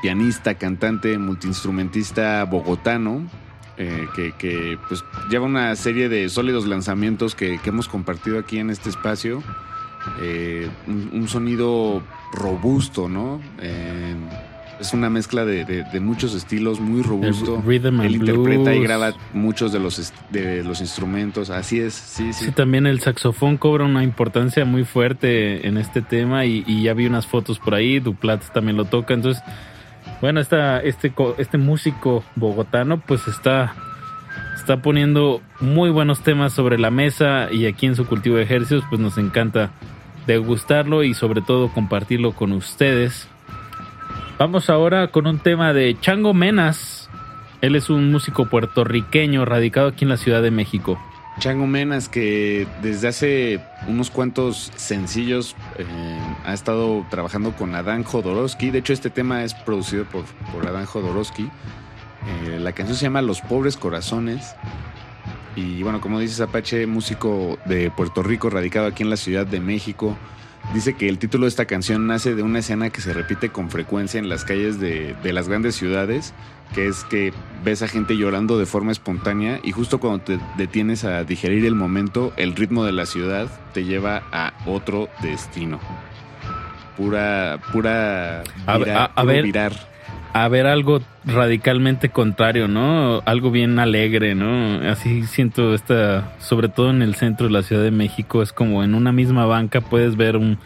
[0.00, 3.28] pianista, cantante, multiinstrumentista bogotano,
[3.76, 8.88] eh, que, pues lleva una serie de sólidos lanzamientos que, hemos compartido aquí en este
[8.88, 9.42] espacio.
[10.20, 12.02] Eh, un sonido
[12.34, 13.40] robusto, ¿no?
[13.60, 14.14] Eh,
[14.80, 17.56] es una mezcla de, de- de muchos estilos, muy robusto.
[17.56, 21.48] El rhythm and Él interpreta y graba muchos de los, de los instrumentos.
[21.50, 22.46] Así es, sí, sí.
[22.46, 26.92] Sí, también el saxofón cobra una importancia muy fuerte en este tema y, y ya
[26.92, 29.42] vi unas fotos por ahí, Duplat también lo toca, entonces,
[30.20, 33.74] bueno, esta, este, este músico bogotano pues está,
[34.56, 38.82] está poniendo muy buenos temas sobre la mesa y aquí en su cultivo de ejercicios
[38.90, 39.70] pues nos encanta
[40.26, 43.28] degustarlo y sobre todo compartirlo con ustedes.
[44.38, 47.08] Vamos ahora con un tema de Chango Menas,
[47.60, 50.98] Él es un músico puertorriqueño radicado aquí en la Ciudad de México.
[51.38, 55.84] Chango Menas, que desde hace unos cuantos sencillos eh,
[56.44, 58.70] ha estado trabajando con Adán Jodorowsky.
[58.70, 61.44] De hecho, este tema es producido por, por Adán Jodorowsky.
[61.44, 64.54] Eh, la canción se llama Los Pobres Corazones.
[65.56, 69.60] Y bueno, como dices, Apache, músico de Puerto Rico, radicado aquí en la Ciudad de
[69.60, 70.16] México,
[70.72, 73.70] dice que el título de esta canción nace de una escena que se repite con
[73.70, 76.34] frecuencia en las calles de, de las grandes ciudades,
[76.74, 77.32] que es que
[77.62, 81.74] ves a gente llorando de forma espontánea y justo cuando te detienes a digerir el
[81.76, 85.78] momento, el ritmo de la ciudad te lleva a otro destino.
[86.96, 89.72] Pura, pura, A, a- a puro ver, virar.
[90.34, 93.22] A ver algo radicalmente contrario, ¿no?
[93.24, 94.80] Algo bien alegre, ¿no?
[94.90, 98.82] Así siento esta, sobre todo en el centro de la Ciudad de México, es como
[98.82, 100.58] en una misma banca puedes ver un,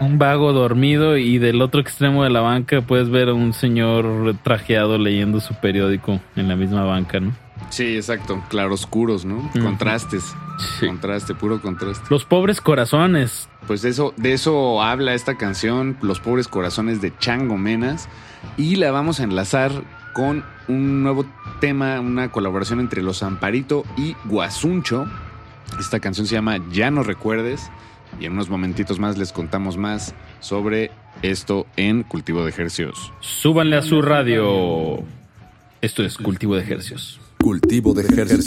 [0.00, 4.36] un vago dormido y del otro extremo de la banca puedes ver a un señor
[4.42, 7.34] trajeado leyendo su periódico en la misma banca, ¿no?
[7.68, 8.42] Sí, exacto.
[8.48, 9.50] Claroscuros, ¿no?
[9.52, 10.34] Contrastes.
[10.80, 12.06] Contraste, puro contraste.
[12.08, 13.48] Los pobres corazones.
[13.66, 18.08] Pues de eso, de eso habla esta canción, Los pobres corazones de Chango Menas.
[18.56, 19.72] Y la vamos a enlazar
[20.12, 21.26] con un nuevo
[21.60, 25.06] tema, una colaboración entre Los Amparito y Guasuncho.
[25.80, 27.70] Esta canción se llama Ya no recuerdes.
[28.20, 30.90] Y en unos momentitos más les contamos más sobre
[31.22, 33.12] esto en Cultivo de Ejercios.
[33.20, 35.02] Súbanle a su radio.
[35.80, 37.20] Esto es cultivo de ejercicios.
[37.38, 38.44] Cultivo de ejercicios.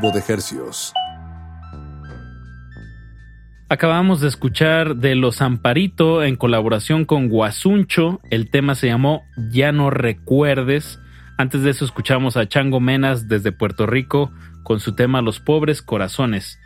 [0.00, 0.92] De Hercios.
[3.68, 8.20] Acabamos de escuchar de Los Amparito en colaboración con Guasuncho.
[8.28, 9.22] El tema se llamó
[9.52, 10.98] Ya no recuerdes.
[11.38, 14.32] Antes de eso escuchamos a Chango Menas desde Puerto Rico
[14.64, 16.58] con su tema Los pobres corazones.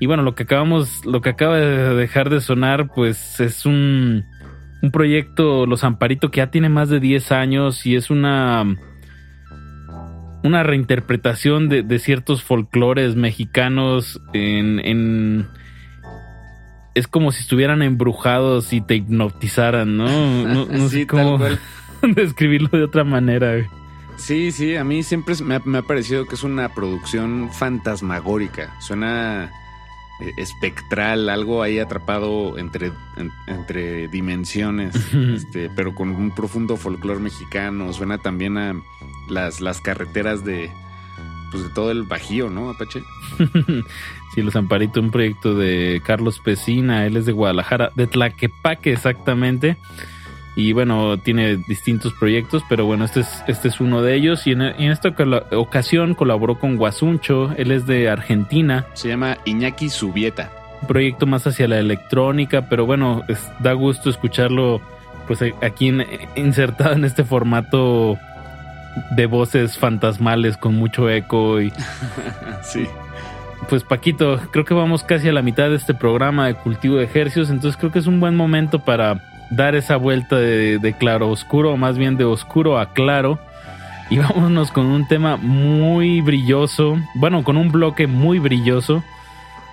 [0.00, 4.24] Y bueno, lo que acabamos, lo que acaba de dejar de sonar, pues es un,
[4.80, 8.64] un proyecto Los Amparito que ya tiene más de 10 años y es una
[10.44, 15.48] una reinterpretación de, de ciertos folclores mexicanos en, en
[16.94, 20.06] es como si estuvieran embrujados y te hipnotizaran, ¿no?
[20.44, 21.38] No, no Sí, sé cómo
[22.14, 23.54] describirlo de otra manera.
[24.16, 28.72] Sí, sí, a mí siempre me ha, me ha parecido que es una producción fantasmagórica.
[28.80, 29.50] Suena
[30.36, 37.92] espectral, algo ahí atrapado entre, en- entre dimensiones, este, pero con un profundo folclore mexicano.
[37.92, 38.74] Suena también a
[39.28, 40.70] las, las carreteras de,
[41.50, 43.02] pues, de todo el Bajío, ¿no, Apache?
[44.34, 49.76] sí, Los Amparito, un proyecto de Carlos Pesina, él es de Guadalajara, de Tlaquepaque exactamente.
[50.56, 54.46] Y bueno, tiene distintos proyectos, pero bueno, este es, este es uno de ellos.
[54.46, 55.12] Y en, esta
[55.52, 58.86] ocasión colaboró con Guasuncho, él es de Argentina.
[58.94, 60.50] Se llama Iñaki Subieta.
[60.82, 64.80] Un proyecto más hacia la electrónica, pero bueno, es- da gusto escucharlo
[65.26, 66.06] pues eh, aquí en-
[66.36, 68.16] insertado en este formato
[69.16, 71.72] de voces fantasmales con mucho eco y
[72.62, 72.86] sí.
[73.68, 77.04] pues Paquito, creo que vamos casi a la mitad de este programa de cultivo de
[77.04, 79.20] ejercicios, entonces creo que es un buen momento para
[79.56, 83.38] dar esa vuelta de, claro oscuro, o más bien de oscuro a claro.
[84.10, 89.02] Y vámonos con un tema muy brilloso, bueno, con un bloque muy brilloso.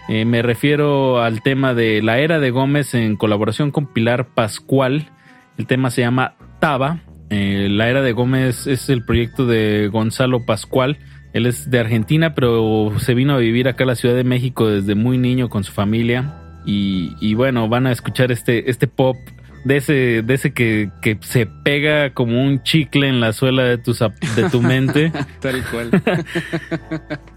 [0.07, 5.09] Eh, me refiero al tema de la era de Gómez en colaboración con Pilar Pascual.
[5.57, 6.99] El tema se llama Taba.
[7.29, 10.97] Eh, la era de Gómez es el proyecto de Gonzalo Pascual.
[11.33, 14.67] Él es de Argentina, pero se vino a vivir acá a la Ciudad de México
[14.67, 16.35] desde muy niño con su familia.
[16.65, 19.15] Y, y bueno, van a escuchar este, este pop
[19.63, 23.77] de ese, de ese que, que se pega como un chicle en la suela de
[23.77, 25.11] tu, de tu mente.
[25.39, 25.91] Tal cual.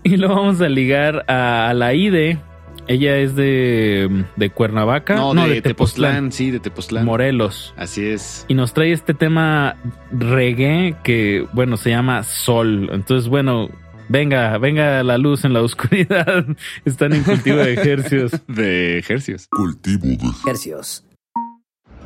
[0.03, 2.39] Y lo vamos a ligar a, a la IDE.
[2.87, 5.15] Ella es de, de Cuernavaca.
[5.15, 7.07] No, de, Tepoztlán, sí, de Tepoztlán.
[7.07, 7.73] Morelos.
[7.77, 8.45] Así es.
[8.49, 9.77] Y nos trae este tema
[10.13, 12.91] reggae que, bueno, se llama Sol.
[12.93, 13.71] Entonces, bueno,
[14.09, 16.45] venga, venga la luz en la oscuridad.
[16.85, 18.33] Están en cultivo de ejercicios.
[18.47, 19.49] De ejercicios.
[19.49, 21.05] Cultivo de Ejercicios.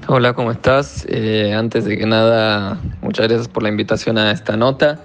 [0.06, 1.04] Hola, ¿cómo estás?
[1.08, 5.00] Eh, antes de que nada, muchas gracias por la invitación a esta nota.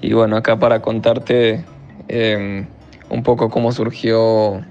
[0.00, 1.64] Y bueno, acá para contarte
[2.08, 2.66] eh,
[3.10, 4.64] un poco cómo surgió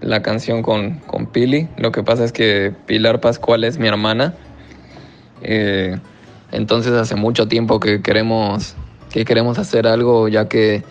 [0.00, 1.68] la canción con, con Pili.
[1.78, 4.34] Lo que pasa es que Pilar Pascual es mi hermana.
[5.42, 5.98] Eh,
[6.52, 8.76] entonces hace mucho tiempo que queremos,
[9.10, 10.82] que queremos hacer algo, ya que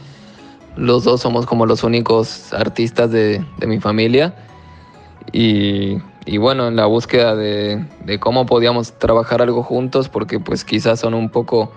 [0.75, 4.33] los dos somos como los únicos artistas de, de mi familia.
[5.31, 10.63] Y, y bueno, en la búsqueda de, de cómo podíamos trabajar algo juntos, porque pues
[10.63, 11.71] quizás son un poco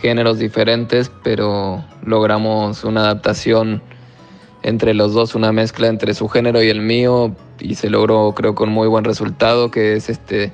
[0.00, 3.82] géneros diferentes, pero logramos una adaptación
[4.62, 8.54] entre los dos, una mezcla entre su género y el mío, y se logró creo
[8.54, 10.52] con muy buen resultado, que es este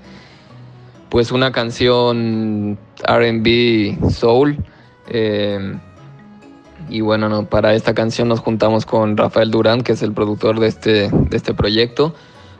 [1.08, 4.58] pues una canción RB soul.
[5.08, 5.78] eh,
[6.90, 10.58] y bueno, no, para esta canción nos juntamos con Rafael Durán, que es el productor
[10.58, 12.14] de este, de este proyecto.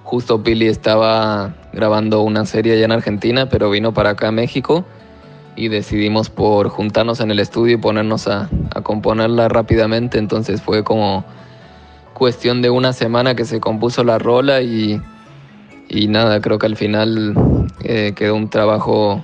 [0.09, 4.87] Justo Pili estaba grabando una serie allá en Argentina, pero vino para acá a México
[5.55, 10.17] y decidimos por juntarnos en el estudio y ponernos a, a componerla rápidamente.
[10.17, 11.27] Entonces fue como
[12.15, 14.99] cuestión de una semana que se compuso la rola y,
[15.91, 19.23] y nada, creo que al final eh, quedó un trabajo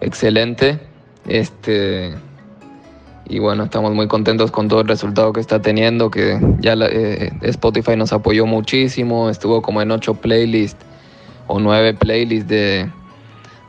[0.00, 0.80] excelente.
[1.26, 2.14] Este,
[3.28, 7.30] y bueno, estamos muy contentos con todo el resultado que está teniendo, que ya eh,
[7.42, 10.84] Spotify nos apoyó muchísimo, estuvo como en ocho playlists
[11.46, 12.88] o nueve playlists de,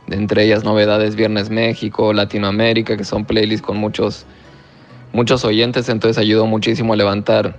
[0.06, 4.24] de entre ellas novedades Viernes México, Latinoamérica, que son playlists con muchos,
[5.12, 7.56] muchos oyentes, entonces ayudó muchísimo a levantar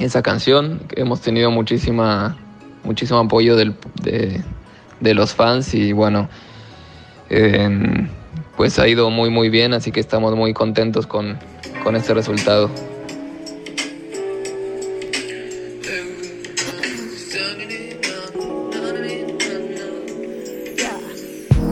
[0.00, 0.80] esa canción.
[0.96, 2.36] Hemos tenido muchísima,
[2.82, 4.42] muchísimo apoyo del- de,
[5.00, 6.28] de los fans y bueno,
[7.30, 8.08] em,
[8.58, 11.38] pues ha ido muy muy bien, así que estamos muy contentos con,
[11.84, 12.68] con este resultado.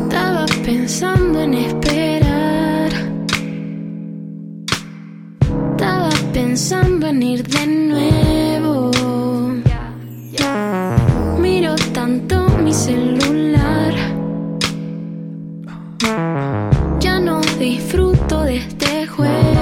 [0.05, 2.93] Estaba pensando en esperar.
[5.73, 7.67] Estaba pensando en ir de
[19.19, 19.56] Ya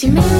[0.00, 0.39] si me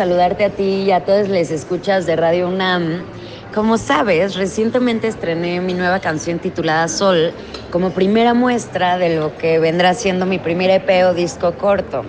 [0.00, 3.02] saludarte a ti y a todos les escuchas de Radio UNAM.
[3.54, 7.34] Como sabes, recientemente estrené mi nueva canción titulada Sol
[7.70, 12.06] como primera muestra de lo que vendrá siendo mi primer EP o disco corto.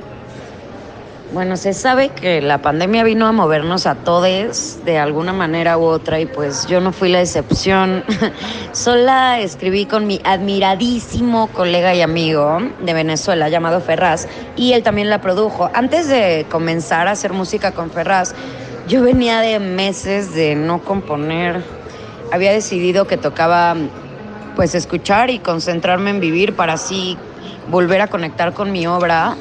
[1.33, 5.83] Bueno, se sabe que la pandemia vino a movernos a todos de alguna manera u
[5.83, 8.03] otra y pues yo no fui la excepción.
[8.73, 14.27] Sola escribí con mi admiradísimo colega y amigo de Venezuela llamado Ferraz
[14.61, 15.71] y él también la produjo.
[15.73, 18.35] Antes de comenzar a hacer música con Ferraz,
[18.87, 21.63] yo venía de meses de no componer.
[22.31, 23.75] Había decidido que tocaba
[24.55, 27.17] pues escuchar y concentrarme en vivir para así
[27.71, 29.35] volver a conectar con mi obra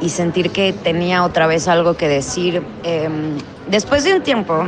[0.00, 2.62] y sentir que tenía otra vez algo que decir.
[2.82, 3.10] Eh,
[3.68, 4.66] después de un tiempo,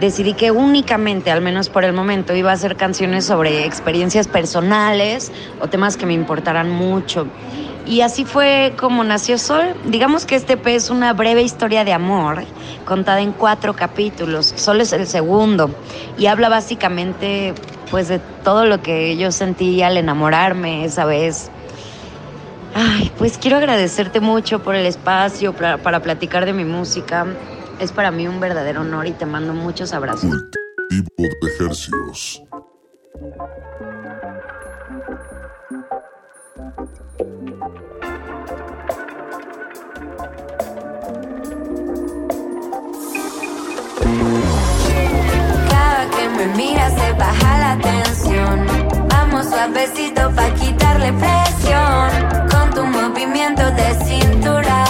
[0.00, 5.30] decidí que únicamente, al menos por el momento, iba a hacer canciones sobre experiencias personales
[5.60, 7.26] o temas que me importaran mucho.
[7.86, 9.74] Y así fue como nació Sol.
[9.84, 12.44] Digamos que este EP es una breve historia de amor
[12.84, 14.54] contada en cuatro capítulos.
[14.56, 15.70] Sol es el segundo
[16.16, 17.54] y habla básicamente
[17.90, 21.50] pues de todo lo que yo sentí al enamorarme esa vez.
[22.74, 27.26] Ay, pues quiero agradecerte mucho por el espacio para, para platicar de mi música.
[27.78, 30.32] Es para mí un verdadero honor y te mando muchos abrazos.
[46.54, 48.66] Miras se baja la tensión.
[49.08, 52.10] Vamos suavecito pa' quitarle presión.
[52.50, 54.84] Con tu movimiento de cintura.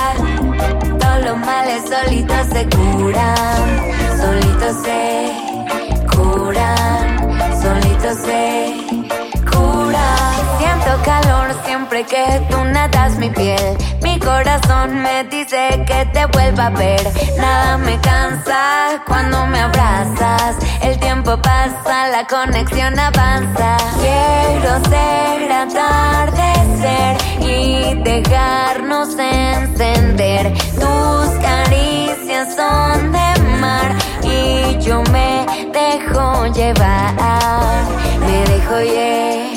[1.00, 3.64] Todos los males solitos se curan.
[4.20, 5.32] Solitos se
[6.14, 7.62] curan.
[7.62, 8.83] Solitos se.
[10.58, 13.76] Siento calor siempre que tú nadas mi piel.
[14.02, 17.02] Mi corazón me dice que te vuelva a ver.
[17.38, 20.56] Nada me cansa cuando me abrazas.
[20.82, 23.76] El tiempo pasa, la conexión avanza.
[24.00, 30.52] Quiero ser atardecer y dejarnos encender.
[30.74, 37.14] Tus caricias son de mar y yo me dejo llevar.
[38.20, 39.53] Me dejo llevar,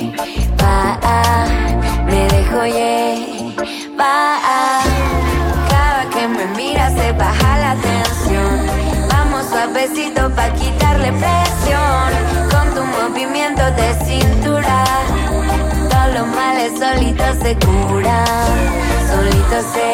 [2.06, 4.38] me dejo llevar.
[5.69, 8.68] Cada que me miras se baja la tensión.
[9.10, 12.10] Vamos suavecito pa' quitarle presión.
[12.52, 14.84] Con tu movimiento de cintura.
[15.89, 18.56] Todos los males solitos se curan.
[19.11, 19.91] Solitos se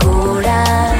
[0.00, 0.94] curan.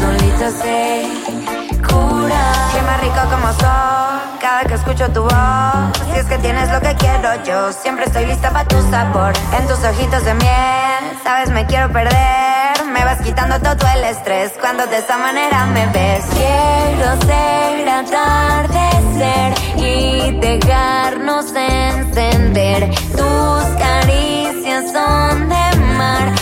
[0.00, 1.53] Solitos se
[1.94, 2.70] curan.
[2.72, 4.38] Qué más rico como son.
[4.40, 5.84] Cada que escucho tu voz.
[6.10, 7.72] Si es que tienes lo que quiero yo.
[7.72, 9.32] Siempre estoy lista para tu sabor.
[9.58, 11.02] En tus ojitos de miel.
[11.22, 12.84] Sabes, me quiero perder.
[12.92, 16.24] Me vas quitando todo el estrés cuando de esa manera me ves.
[16.34, 22.90] Quiero ser atardecer y dejarnos encender.
[23.16, 26.32] Tus caricias son de mar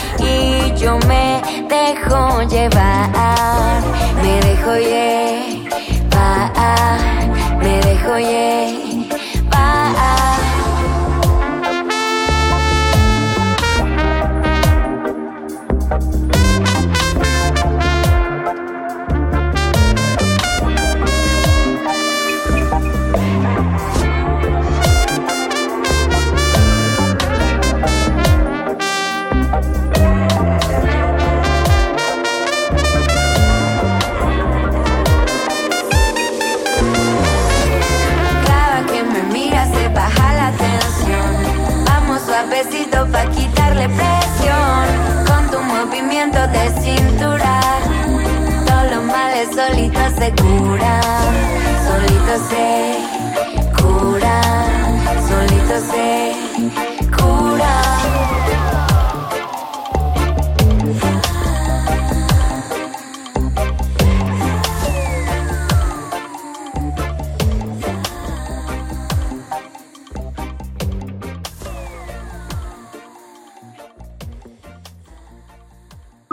[0.43, 3.81] y yo me dejo llevar.
[4.21, 6.51] Me dejo llevar,
[7.59, 8.92] me dejo llevar.
[49.93, 51.35] Solitos se curan.
[51.85, 52.97] Solito se
[53.77, 54.41] cura.
[55.27, 56.33] Solito se
[57.15, 57.73] cura.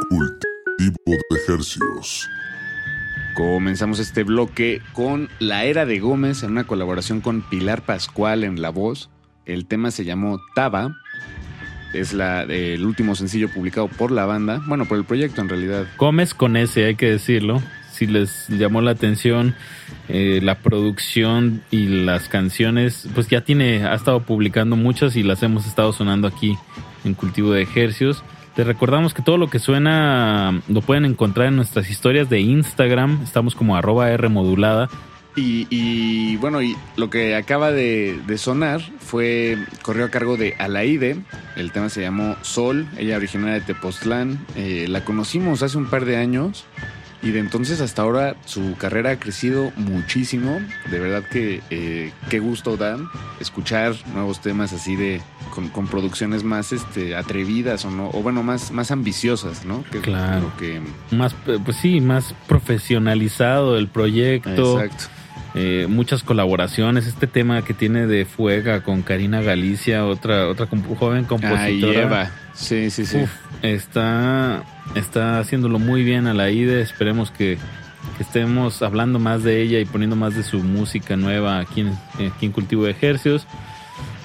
[0.09, 2.40] Cultivo de ejercicios.
[3.41, 8.61] Comenzamos este bloque con La Era de Gómez en una colaboración con Pilar Pascual en
[8.61, 9.09] la voz.
[9.47, 10.95] El tema se llamó Taba.
[11.95, 14.61] Es la, el último sencillo publicado por la banda.
[14.67, 15.87] Bueno, por el proyecto en realidad.
[15.97, 17.63] Gómez con ese, hay que decirlo.
[17.91, 19.55] Si les llamó la atención
[20.11, 25.43] eh, la producción y las canciones, pues ya tiene, ha estado publicando muchas y las
[25.43, 26.59] hemos estado sonando aquí
[27.07, 28.23] en Cultivo de Ejercios.
[28.61, 33.23] Les recordamos que todo lo que suena lo pueden encontrar en nuestras historias de Instagram.
[33.25, 34.91] Estamos como arroba R modulada.
[35.35, 41.17] Y, bueno, y lo que acaba de, sonar fue, corrió a cargo de Alaide.
[41.57, 44.39] El tema se llamó Sol, ella originaria de Tepoztlán.
[44.57, 46.67] Eh, la conocimos hace un par de años
[47.23, 50.61] y de entonces hasta ahora su carrera ha crecido muchísimo.
[50.91, 52.97] De verdad que eh, qué gusto da
[53.41, 55.21] escuchar nuevos temas así de
[55.55, 59.85] con, con producciones más este, atrevidas o no, o bueno, más, más ambiciosas, ¿no?
[59.91, 60.53] Que Claro.
[60.59, 60.81] que
[61.11, 64.81] Más, eh, pues sí, más profesionalizado el proyecto.
[64.81, 65.05] Exacto.
[65.55, 67.07] Eh, muchas colaboraciones.
[67.07, 70.69] Este tema que tiene de Fuega con Karina Galicia, otra, otra
[70.99, 72.03] joven compositora.
[72.03, 72.31] Eva.
[72.55, 73.19] Sí, sí, sí.
[73.19, 73.31] Uf,
[73.63, 74.63] está,
[74.95, 76.81] está haciéndolo muy bien a la IDE.
[76.81, 77.59] Esperemos que,
[78.17, 81.89] que estemos hablando más de ella y poniendo más de su música nueva aquí en,
[82.29, 83.47] aquí en Cultivo de Ejercios.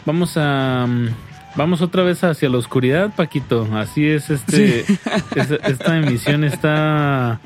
[0.06, 0.88] Vamos a.
[1.58, 3.66] Vamos otra vez hacia la oscuridad, Paquito.
[3.76, 4.82] Así es, este,
[5.36, 7.40] es- esta emisión está,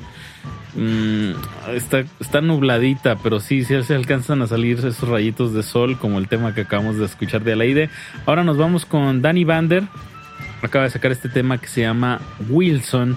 [0.74, 1.30] mm,
[1.76, 6.18] está, está nubladita, pero sí, sí se alcanzan a salir esos rayitos de sol, como
[6.18, 7.88] el tema que acabamos de escuchar de Alaide.
[8.26, 9.84] Ahora nos vamos con Danny Bander.
[10.62, 13.16] Acaba de sacar este tema que se llama Wilson.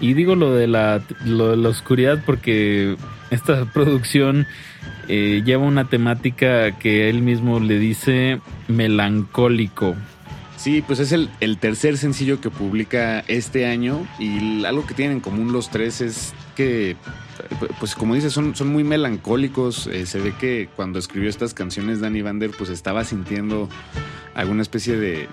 [0.00, 2.96] Y digo lo de la, lo de la oscuridad porque
[3.30, 4.46] esta producción
[5.08, 9.96] eh, lleva una temática que él mismo le dice melancólico.
[10.56, 15.18] Sí, pues es el, el tercer sencillo que publica este año y algo que tienen
[15.18, 16.96] en común los tres es que,
[17.78, 19.86] pues como dices, son, son muy melancólicos.
[19.88, 23.68] Eh, se ve que cuando escribió estas canciones Danny Vander pues estaba sintiendo
[24.34, 25.10] alguna especie de...
[25.10, 25.28] de-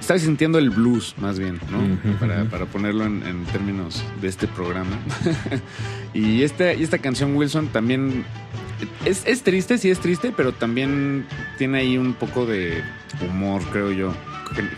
[0.00, 2.18] estaba sintiendo el blues más bien, ¿no?
[2.18, 4.98] Para, para ponerlo en, en términos de este programa.
[6.14, 8.24] y, esta, y esta canción Wilson también
[9.04, 11.26] es, es triste, sí es triste, pero también
[11.58, 12.82] tiene ahí un poco de
[13.26, 14.12] humor, creo yo,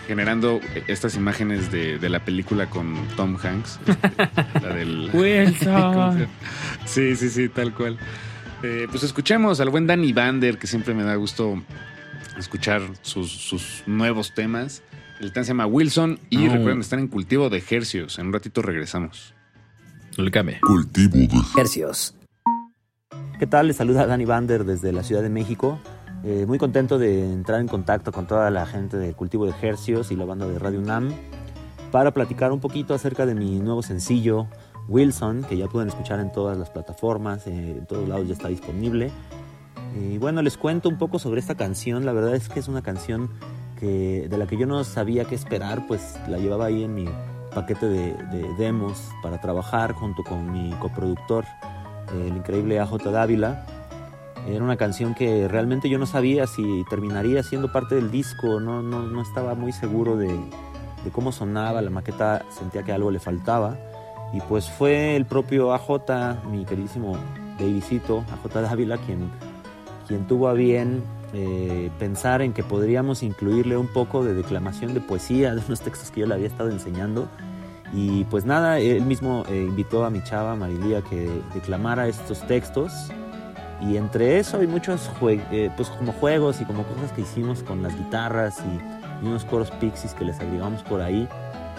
[0.06, 3.78] generando estas imágenes de, de la película con Tom Hanks.
[4.62, 5.10] la del...
[5.12, 6.26] Wilson.
[6.84, 7.98] sí, sí, sí, tal cual.
[8.62, 11.62] Eh, pues escuchemos al buen Danny Bander, que siempre me da gusto
[12.38, 14.82] escuchar sus, sus nuevos temas.
[15.20, 16.52] El tema se llama Wilson y Oh.
[16.52, 18.18] recuerden estar en cultivo de ejercios.
[18.18, 19.34] En un ratito regresamos.
[20.60, 22.14] Cultivo de Hercios.
[23.38, 23.66] ¿Qué tal?
[23.68, 25.78] Les saluda Dani Bander desde la Ciudad de México.
[26.28, 30.10] Eh, muy contento de entrar en contacto con toda la gente del cultivo de Hercios
[30.10, 31.14] y la banda de Radio UNAM
[31.92, 34.48] para platicar un poquito acerca de mi nuevo sencillo
[34.88, 38.48] Wilson, que ya pueden escuchar en todas las plataformas, eh, en todos lados ya está
[38.48, 39.12] disponible.
[39.96, 42.04] Y bueno, les cuento un poco sobre esta canción.
[42.04, 43.30] La verdad es que es una canción
[43.78, 47.04] que, de la que yo no sabía qué esperar, pues la llevaba ahí en mi
[47.54, 51.44] paquete de, de demos para trabajar junto con mi coproductor,
[52.12, 53.75] el increíble AJ Dávila.
[54.46, 58.82] Era una canción que realmente yo no sabía si terminaría siendo parte del disco, no,
[58.82, 63.18] no, no estaba muy seguro de, de cómo sonaba, la maqueta sentía que algo le
[63.18, 63.76] faltaba.
[64.32, 67.16] Y pues fue el propio AJ, mi queridísimo
[67.58, 69.30] babycito, AJ Dávila, quien,
[70.06, 71.02] quien tuvo a bien
[71.32, 76.10] eh, pensar en que podríamos incluirle un poco de declamación de poesía de unos textos
[76.10, 77.28] que yo le había estado enseñando.
[77.92, 82.92] Y pues nada, él mismo eh, invitó a mi chava Marilía que declamara estos textos.
[83.80, 87.82] Y entre eso hay muchos eh, pues como juegos y como cosas que hicimos con
[87.82, 91.26] las guitarras y, unos coros pixies que les agregamos por ahí.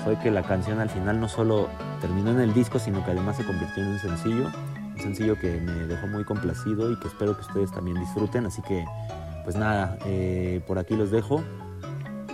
[0.04, 1.70] Fue que la canción al final no solo
[2.02, 4.48] terminó en el disco, sino que además se convirtió en un sencillo.
[4.96, 8.48] Un sencillo que me dejó muy complacido y que espero que ustedes también disfruten.
[8.48, 8.86] Así que,
[9.44, 11.44] pues nada, eh, por aquí los dejo.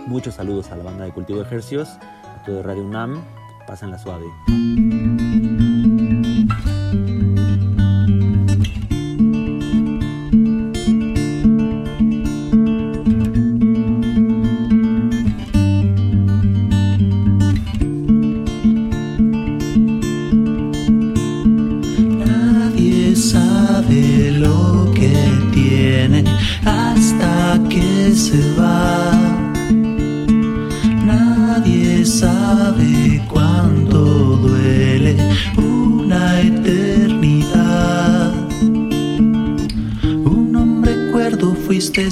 [0.06, 3.22] Muchos saludos a la banda de Cultivo de Ejercios, a todo Radio UNAM.
[3.66, 4.24] Pásenla suave.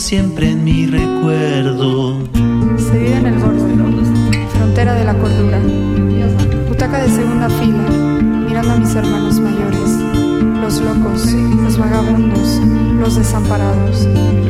[0.02, 2.18] Siempre en mi recuerdo.
[2.76, 3.72] Se en el borde,
[4.52, 5.60] frontera de la cordura.
[6.68, 7.88] Butaca de segunda fila,
[8.48, 10.00] mirando a mis hermanos mayores.
[10.60, 11.32] Los locos,
[11.64, 12.60] los vagabundos,
[13.00, 14.08] los desamparados,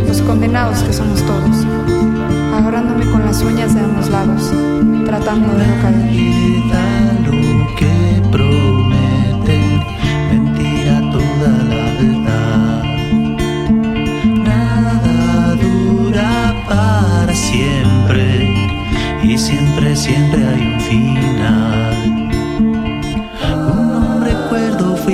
[0.09, 1.67] los condenados que somos todos.
[2.57, 4.51] Agarrándome con las uñas de ambos lados,
[5.05, 6.72] tratando de no caer.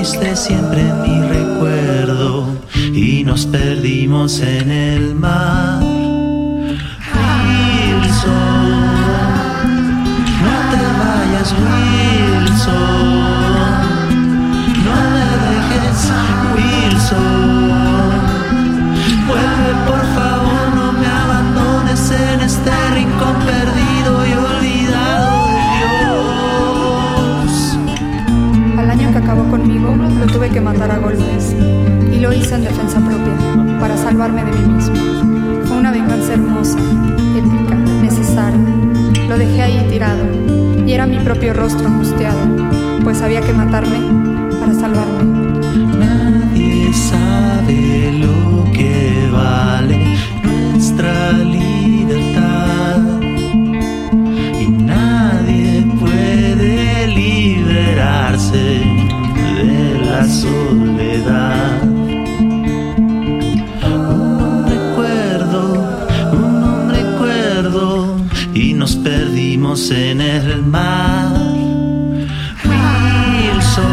[0.09, 2.47] Fuiste siempre mi recuerdo
[2.95, 5.83] y nos perdimos en el mar.
[5.83, 6.31] Wilson,
[10.45, 13.09] no te vayas, Wilson.
[14.87, 16.01] No me dejes,
[16.55, 17.88] Wilson.
[30.51, 31.55] Que matar a golpes.
[32.13, 34.95] Y lo hice en defensa propia, para salvarme de mí mismo.
[35.65, 36.79] Fue una venganza hermosa,
[37.37, 38.59] épica, necesaria.
[39.29, 40.25] Lo dejé ahí tirado.
[40.87, 42.39] Y era mi propio rostro angustiado,
[43.05, 44.01] pues había que matarme
[44.59, 45.59] para salvarme.
[45.99, 49.78] Nadie sabe lo que vale
[69.79, 71.29] perdimos en el mar.
[73.55, 73.87] Wilson,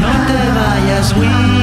[0.00, 1.53] no te vayas, Wilson.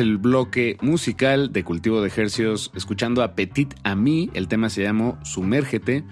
[0.00, 3.74] El bloque musical de cultivo de ejercicios escuchando a Petit.
[3.84, 6.04] El tema se llamó Sumérgete.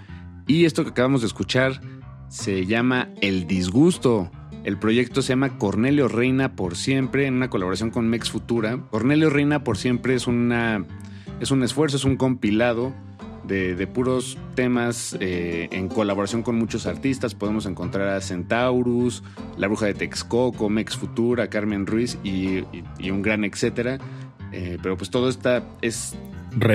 [0.47, 1.81] Y esto que acabamos de escuchar
[2.29, 4.31] se llama El Disgusto.
[4.65, 8.79] El proyecto se llama Cornelio Reina por siempre en una colaboración con Mex Futura.
[8.91, 10.85] Cornelio Reina por siempre es una
[11.41, 12.93] es un esfuerzo, es un compilado
[13.47, 17.35] de, de puros temas eh, en colaboración con muchos artistas.
[17.35, 19.23] Podemos encontrar a Centaurus,
[19.57, 22.65] La Bruja de Texcoco, Mex Futura, Carmen Ruiz y,
[22.99, 23.99] y- un gran etcétera.
[24.53, 26.17] Eh, pero pues todo está es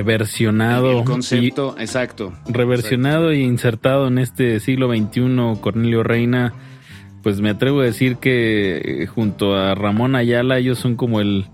[0.06, 1.00] Reversionado.
[1.00, 2.34] el concepto, exacto.
[2.48, 6.54] reversionado e insertado en este siglo XXI, Cornelio Reina,
[7.24, 11.46] pues me atrevo a decir que eh, junto a Ramón Ayala ellos son como el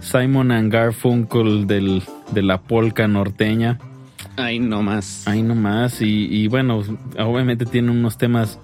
[0.00, 2.02] Simon and Garfunkel del,
[2.32, 3.78] de la polca norteña.
[4.36, 5.26] Ahí nomás.
[5.26, 6.00] Ahí nomás.
[6.02, 6.82] Y, y bueno,
[7.18, 8.58] obviamente tiene unos temas,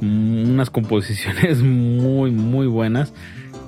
[0.00, 3.12] mm, unas composiciones muy, muy buenas.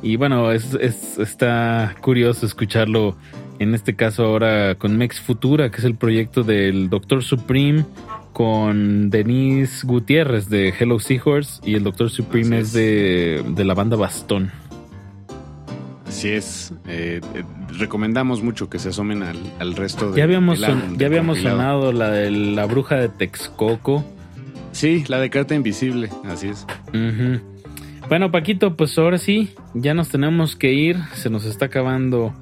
[0.02, 3.16] Y bueno, es, es- está curioso escucharlo
[3.58, 7.84] en este caso ahora con Mex Futura, que es el proyecto del Doctor Supreme
[8.32, 13.96] con Denise Gutiérrez de Hello Seahorse y el Doctor Supreme es, de, de la banda
[13.96, 14.50] Bastón.
[16.08, 16.72] Así es.
[16.88, 17.42] Eh, eh,
[17.78, 21.92] recomendamos mucho que se asomen al, al resto de Ya habíamos, son- ya habíamos sonado
[21.92, 24.04] la de la bruja de Texcoco.
[24.72, 26.66] Sí, la de Carta Invisible, así es.
[28.12, 30.98] Bueno, Paquito, pues ahora sí, ya nos tenemos que ir.
[31.14, 32.34] Se nos está acabando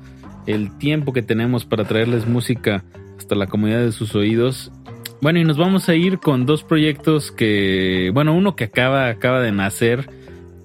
[0.48, 2.82] el tiempo que tenemos para traerles música
[3.16, 4.72] hasta la comunidad de sus oídos.
[5.20, 9.40] Bueno, y nos vamos a ir con dos proyectos que, bueno, uno que acaba, acaba
[9.40, 10.10] de nacer,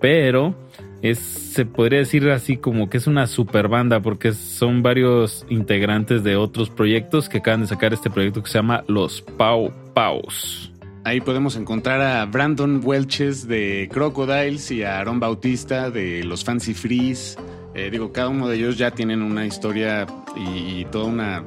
[0.02, 0.56] pero
[1.04, 6.24] es, se podría decir así como que es una super banda porque son varios integrantes
[6.24, 10.72] de otros proyectos que acaban de sacar este proyecto que se llama Los Pau Paus.
[11.06, 16.74] Ahí podemos encontrar a Brandon Welches de Crocodiles y a Aaron Bautista de los Fancy
[16.74, 17.38] Freeze.
[17.76, 21.44] Eh, digo, cada uno de ellos ya tienen una historia y, y toda una...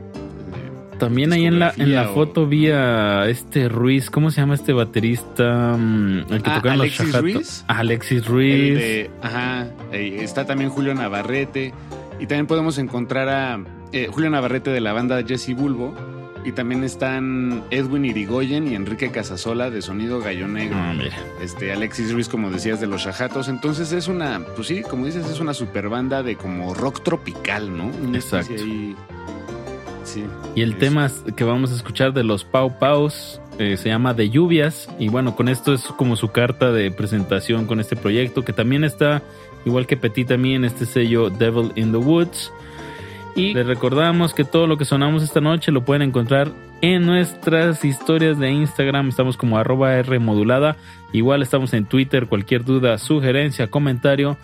[1.00, 4.54] También ahí en la, en la o- foto vi a este Ruiz, ¿cómo se llama
[4.54, 5.76] este baterista?
[5.76, 7.22] Mm, El que Ah, tocaba los Alexis Shajato.
[7.22, 7.64] Ruiz.
[7.68, 8.74] Alexis Ruiz.
[8.78, 11.72] de- ajá, eh, está también Julio Navarrete.
[12.20, 13.60] Y también podemos encontrar a
[13.92, 15.94] eh, Julio Navarrete de la banda Jesse Bulbo.
[16.48, 20.78] Y también están Edwin Irigoyen y Enrique Casasola de Sonido Gallo Negro.
[20.78, 20.94] Ah,
[21.42, 23.48] Este, Alexis Ruiz, como decías, de los Shajatos.
[23.48, 27.76] Entonces es una, pues sí, como dices, es una super banda de como rock tropical,
[27.76, 27.88] ¿no?
[27.88, 28.54] Una Exacto.
[28.54, 28.96] ahí-
[30.04, 30.24] Sí.
[30.54, 34.30] Y el tema que vamos a escuchar de los Pau Paus eh, se llama De
[34.30, 34.88] Lluvias.
[34.98, 38.84] Y bueno, con esto es como su carta de presentación con este proyecto, que también
[38.84, 39.22] está,
[39.66, 42.50] igual que Petit también, este sello Devil in the Woods.
[43.38, 46.50] Y les recordamos que todo lo que sonamos esta noche lo pueden encontrar
[46.80, 49.08] en nuestras historias de Instagram.
[49.08, 50.76] Estamos como arroba R modulada.
[51.12, 52.26] Igual estamos en Twitter.
[52.26, 54.36] Cualquier duda, sugerencia, comentario.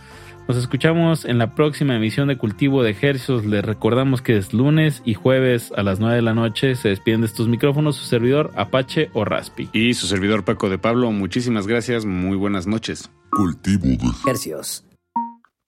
[0.46, 3.44] Nos escuchamos en la próxima emisión de Cultivo de Ejercicios.
[3.44, 6.76] Les recordamos que es lunes y jueves a las 9 de la noche.
[6.76, 9.70] Se despiden de estos micrófonos su servidor Apache o Raspi.
[9.72, 13.10] Y su servidor Paco de Pablo, muchísimas gracias, muy buenas noches.
[13.30, 14.84] Cultivo de Hercios.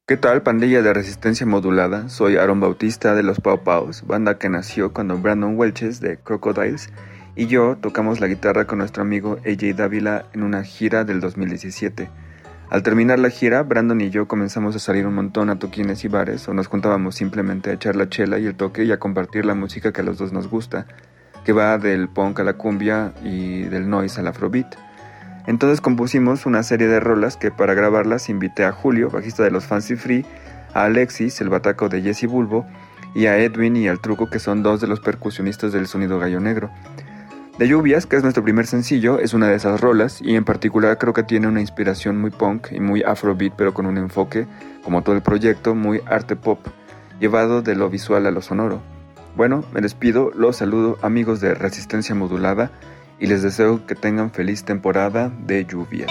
[0.09, 2.09] ¿Qué tal, pandilla de resistencia modulada?
[2.09, 6.91] Soy Aaron Bautista de los Pau Paus, banda que nació cuando Brandon Welches de Crocodiles
[7.35, 12.09] y yo tocamos la guitarra con nuestro amigo AJ Dávila en una gira del 2017.
[12.71, 16.07] Al terminar la gira, Brandon y yo comenzamos a salir un montón a toquines y
[16.07, 19.45] bares o nos juntábamos simplemente a echar la chela y el toque y a compartir
[19.45, 20.87] la música que a los dos nos gusta,
[21.45, 24.86] que va del punk a la cumbia y del noise al afrobeat.
[25.47, 29.67] Entonces compusimos una serie de rolas que para grabarlas invité a Julio, bajista de los
[29.67, 30.27] Fancy Free,
[30.75, 32.67] a Alexis, el bataco de Jesse Bulbo,
[33.15, 36.41] y a Edwin y al Truco, que son dos de los percusionistas del sonido gallo
[36.41, 36.71] negro.
[37.59, 40.99] De Lluvias, que es nuestro primer sencillo, es una de esas rolas y en particular
[40.99, 44.47] creo que tiene una inspiración muy punk y muy afrobeat, pero con un enfoque,
[44.85, 46.59] como todo el proyecto, muy arte pop,
[47.19, 48.83] llevado de lo visual a lo sonoro.
[49.37, 52.71] Bueno, me despido, los saludo amigos de Resistencia Modulada
[53.19, 56.11] y les deseo que tengan feliz temporada de lluvias.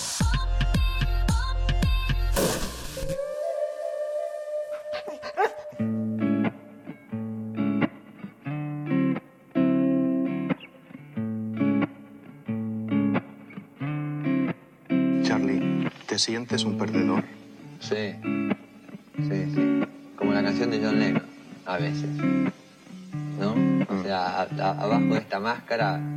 [25.71, 26.10] から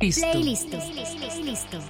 [0.00, 0.78] Play, play, Listo.
[0.94, 1.42] Listo.
[1.44, 1.89] Listo.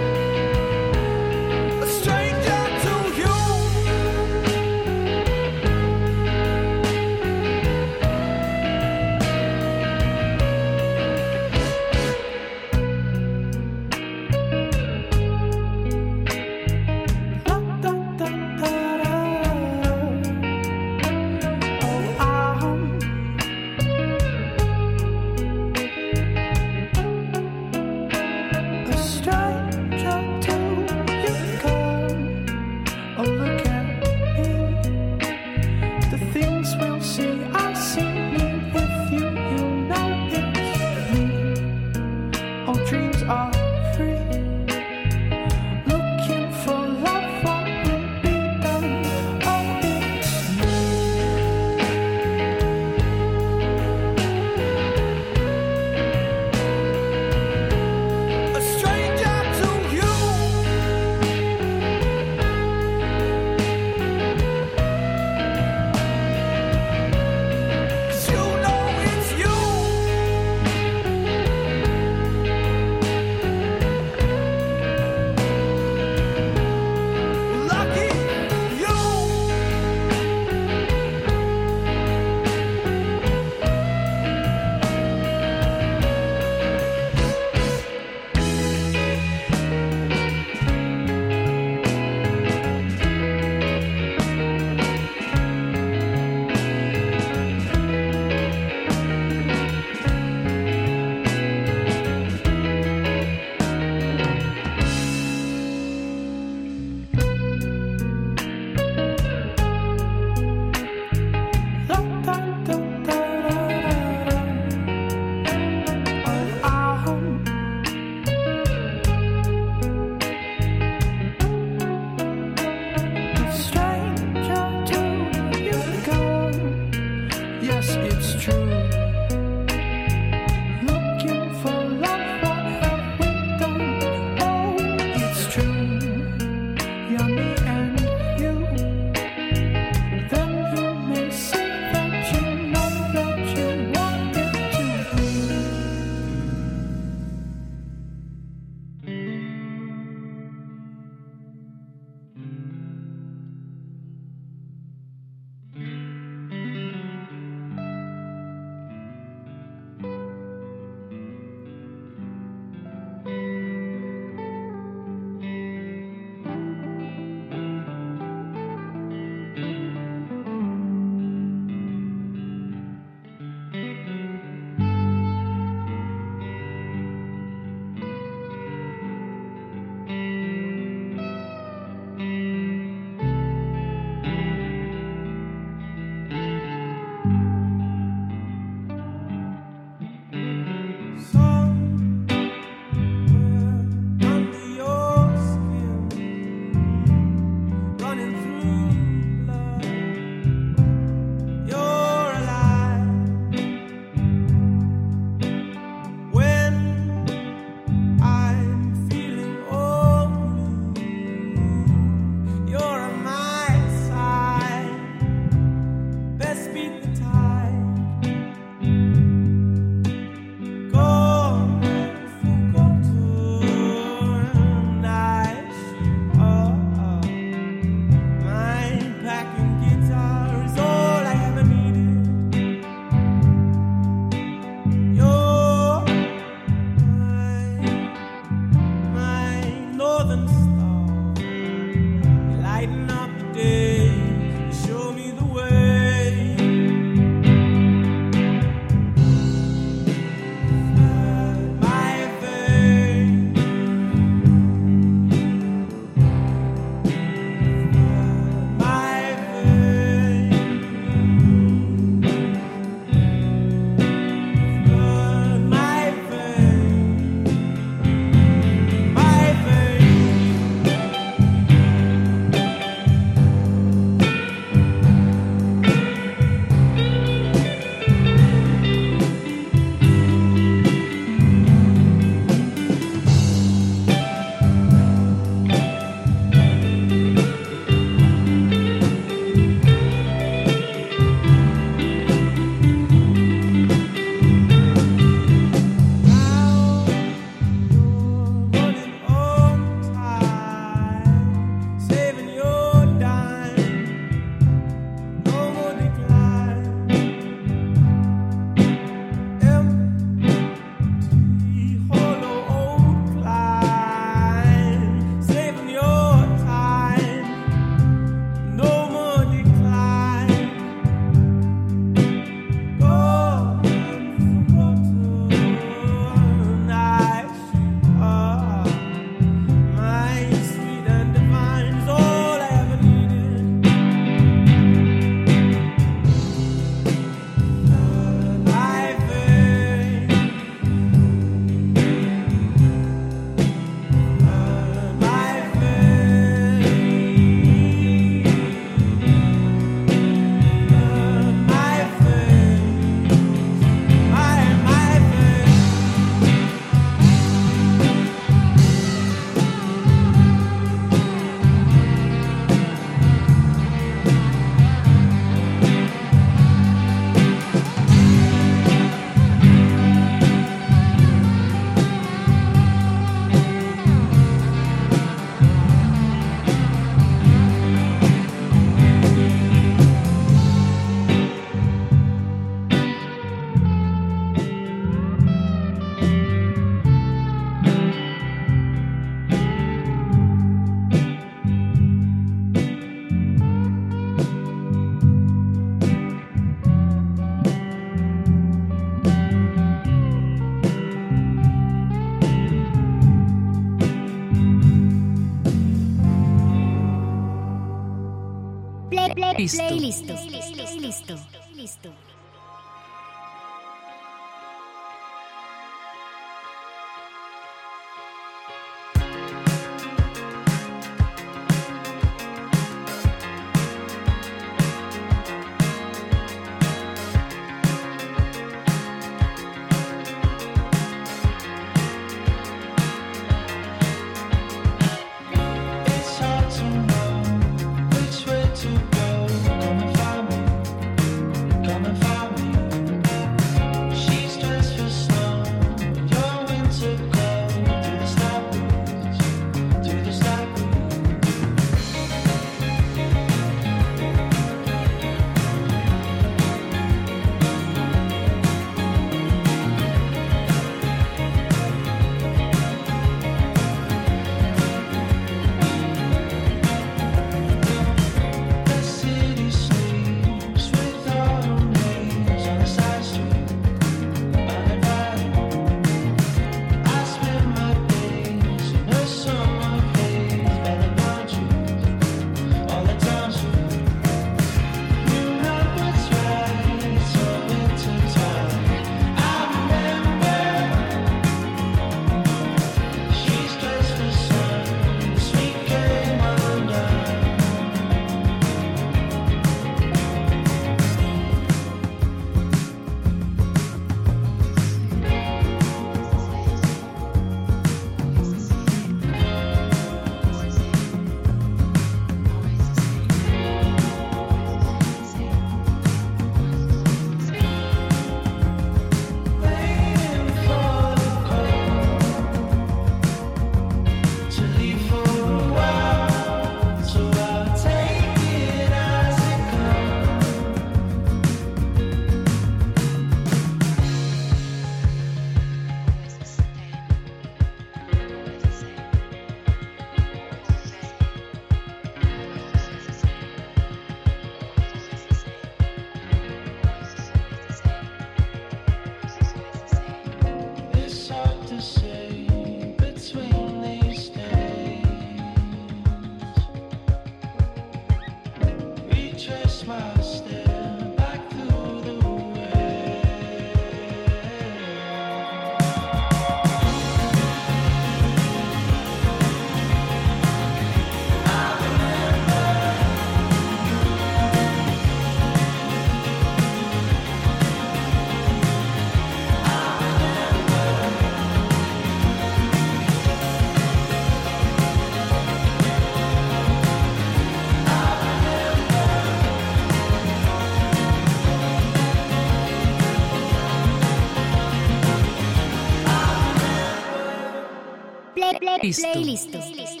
[598.81, 600.00] Play, play,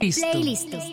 [0.00, 0.38] Play, play, Listo.
[0.38, 0.76] Listo.
[0.78, 0.89] Listo.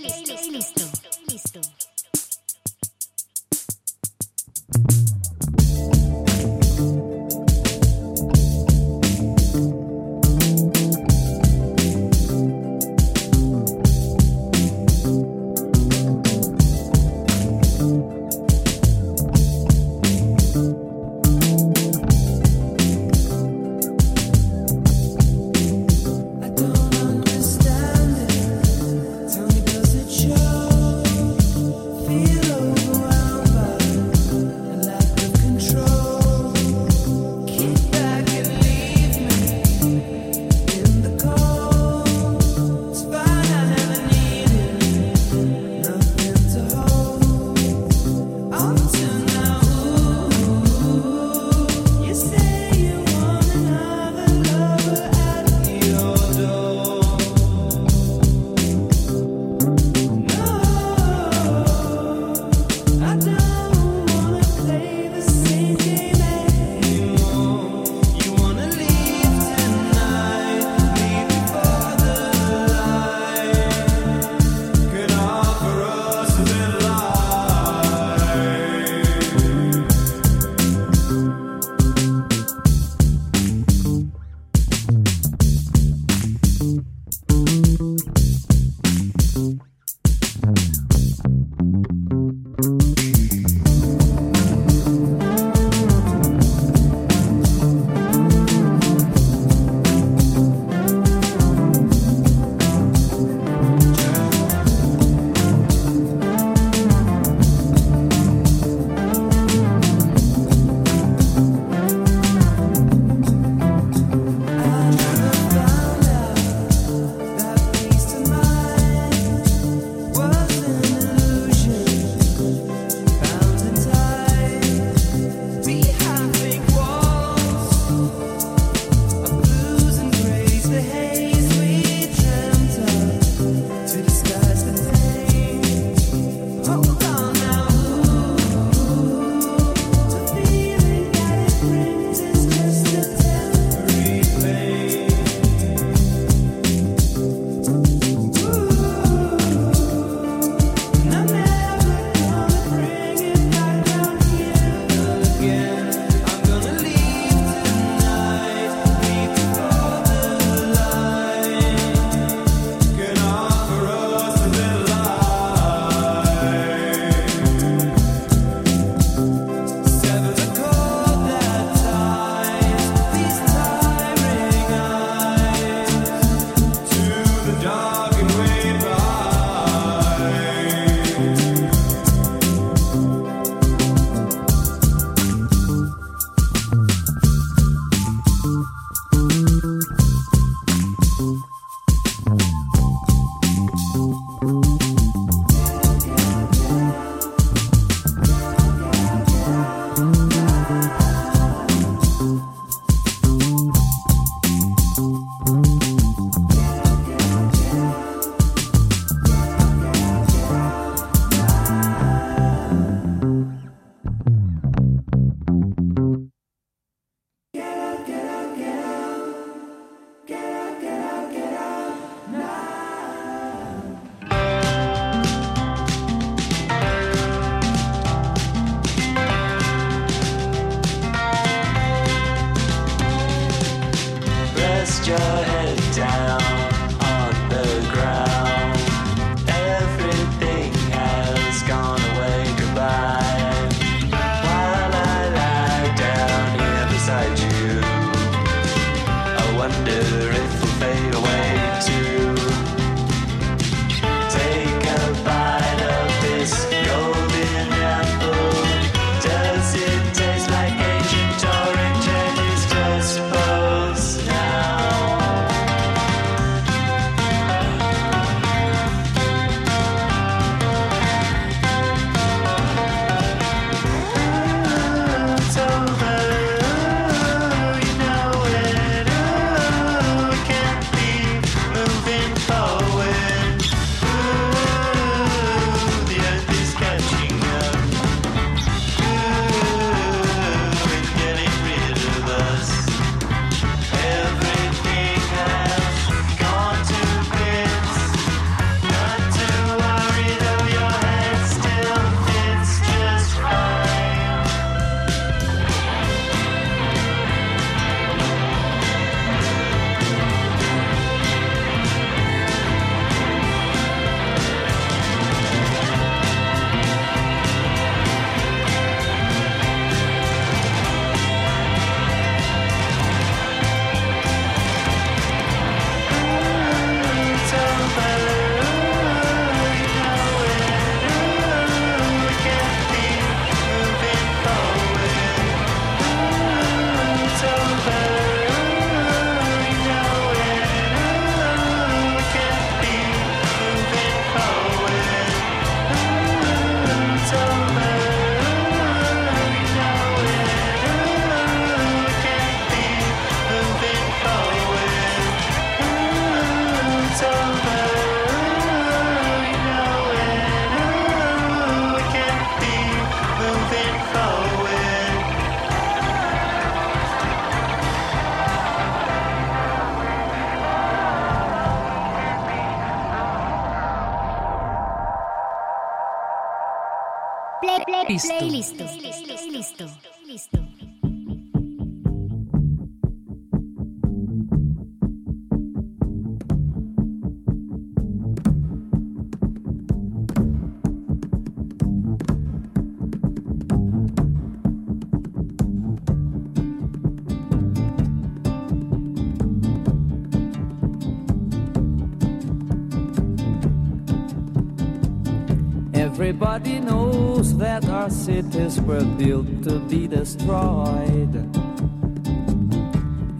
[408.87, 411.35] were built to be destroyed.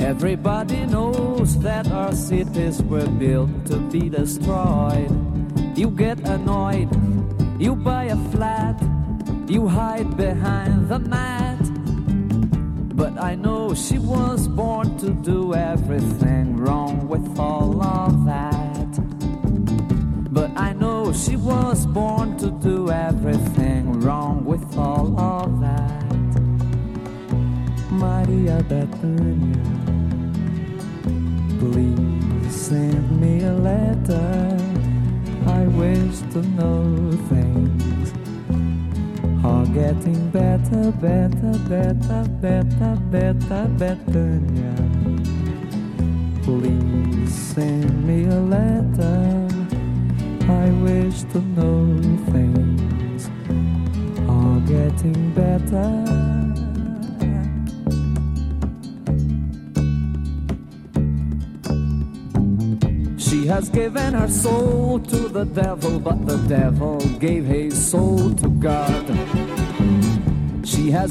[0.02, 4.57] Everybody knows that our cities were built to be destroyed.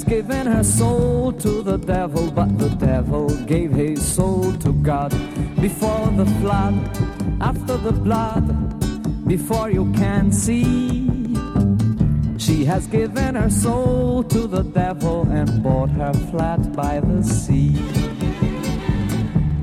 [0.07, 5.11] given her soul to the devil, but the devil gave his soul to God.
[5.61, 6.75] Before the flood,
[7.41, 8.47] after the blood,
[9.27, 11.09] before you can see.
[12.39, 17.75] She has given her soul to the devil and bought her flat by the sea.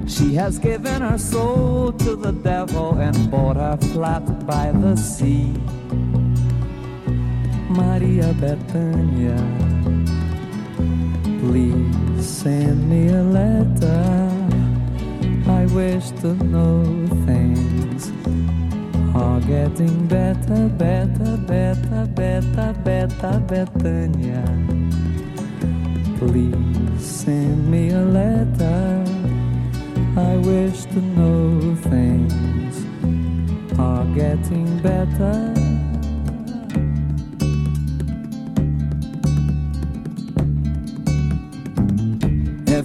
[0.05, 5.53] She has given her soul to the devil and bought her flat by the sea.
[7.69, 9.72] Maria Bethania.
[11.45, 14.31] Please send me a letter.
[15.45, 16.85] I wish to know
[17.25, 18.13] things
[19.13, 24.45] are getting better, better, better, better, better, Betania.
[26.17, 29.03] Please send me a letter.
[30.15, 32.85] I wish to know things
[33.77, 35.62] are getting better.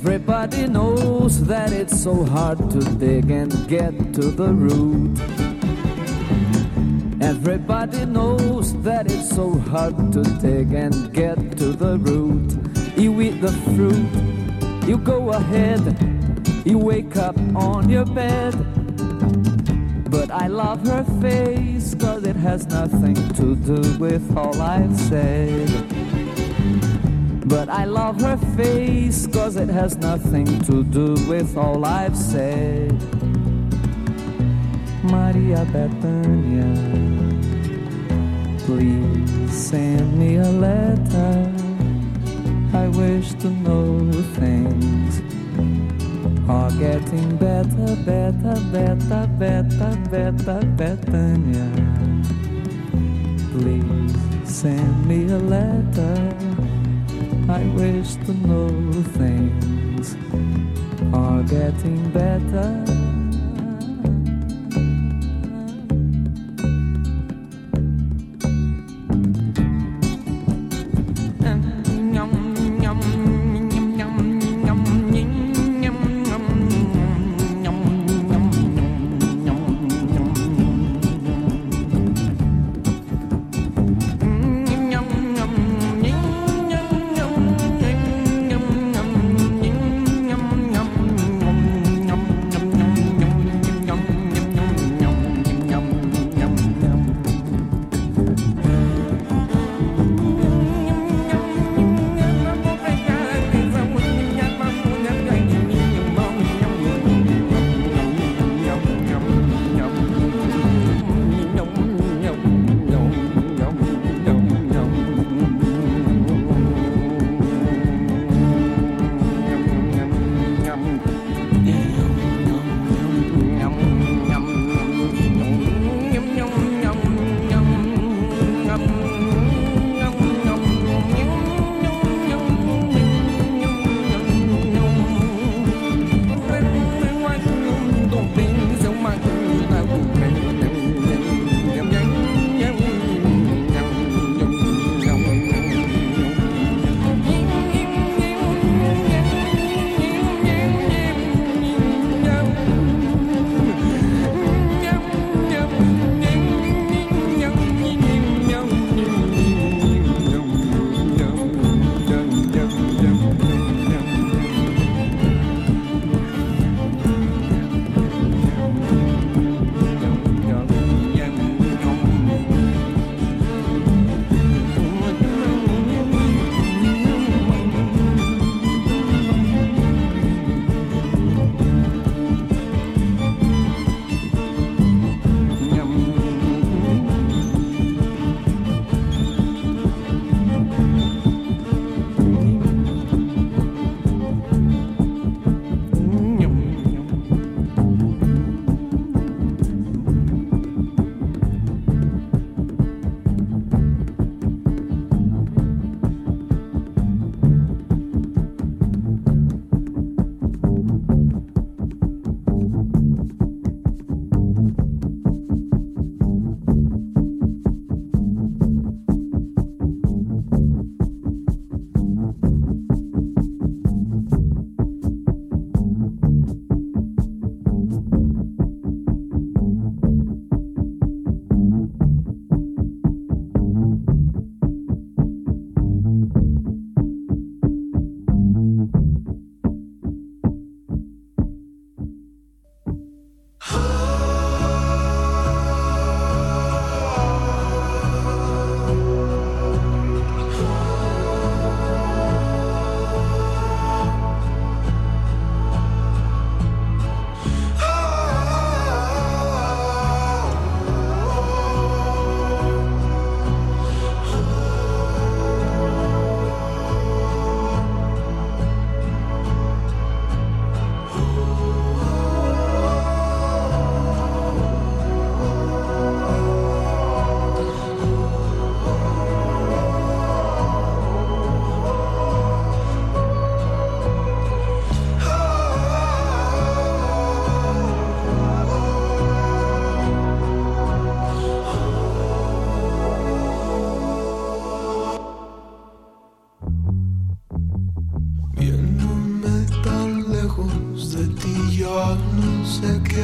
[0.08, 5.20] Everybody knows that it's so hard to dig and get to the root.
[7.20, 12.56] Everybody knows that it's so hard to dig and get to the root.
[12.96, 15.84] You eat the fruit, you go ahead,
[16.64, 18.54] you wake up on your bed.
[20.10, 25.97] But I love her face, cause it has nothing to do with all I've said.
[27.48, 32.92] But I love her face, cause it has nothing to do with all I've said.
[35.02, 36.68] Maria Bethania,
[38.66, 41.50] please send me a letter.
[42.74, 45.22] I wish to know things
[46.50, 51.68] are getting better, better, better, better, better, Bethania.
[53.52, 56.47] Please send me a letter.
[57.50, 58.68] I wish to know
[59.16, 60.14] things
[61.14, 62.87] are getting better.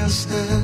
[0.05, 0.64] hacer.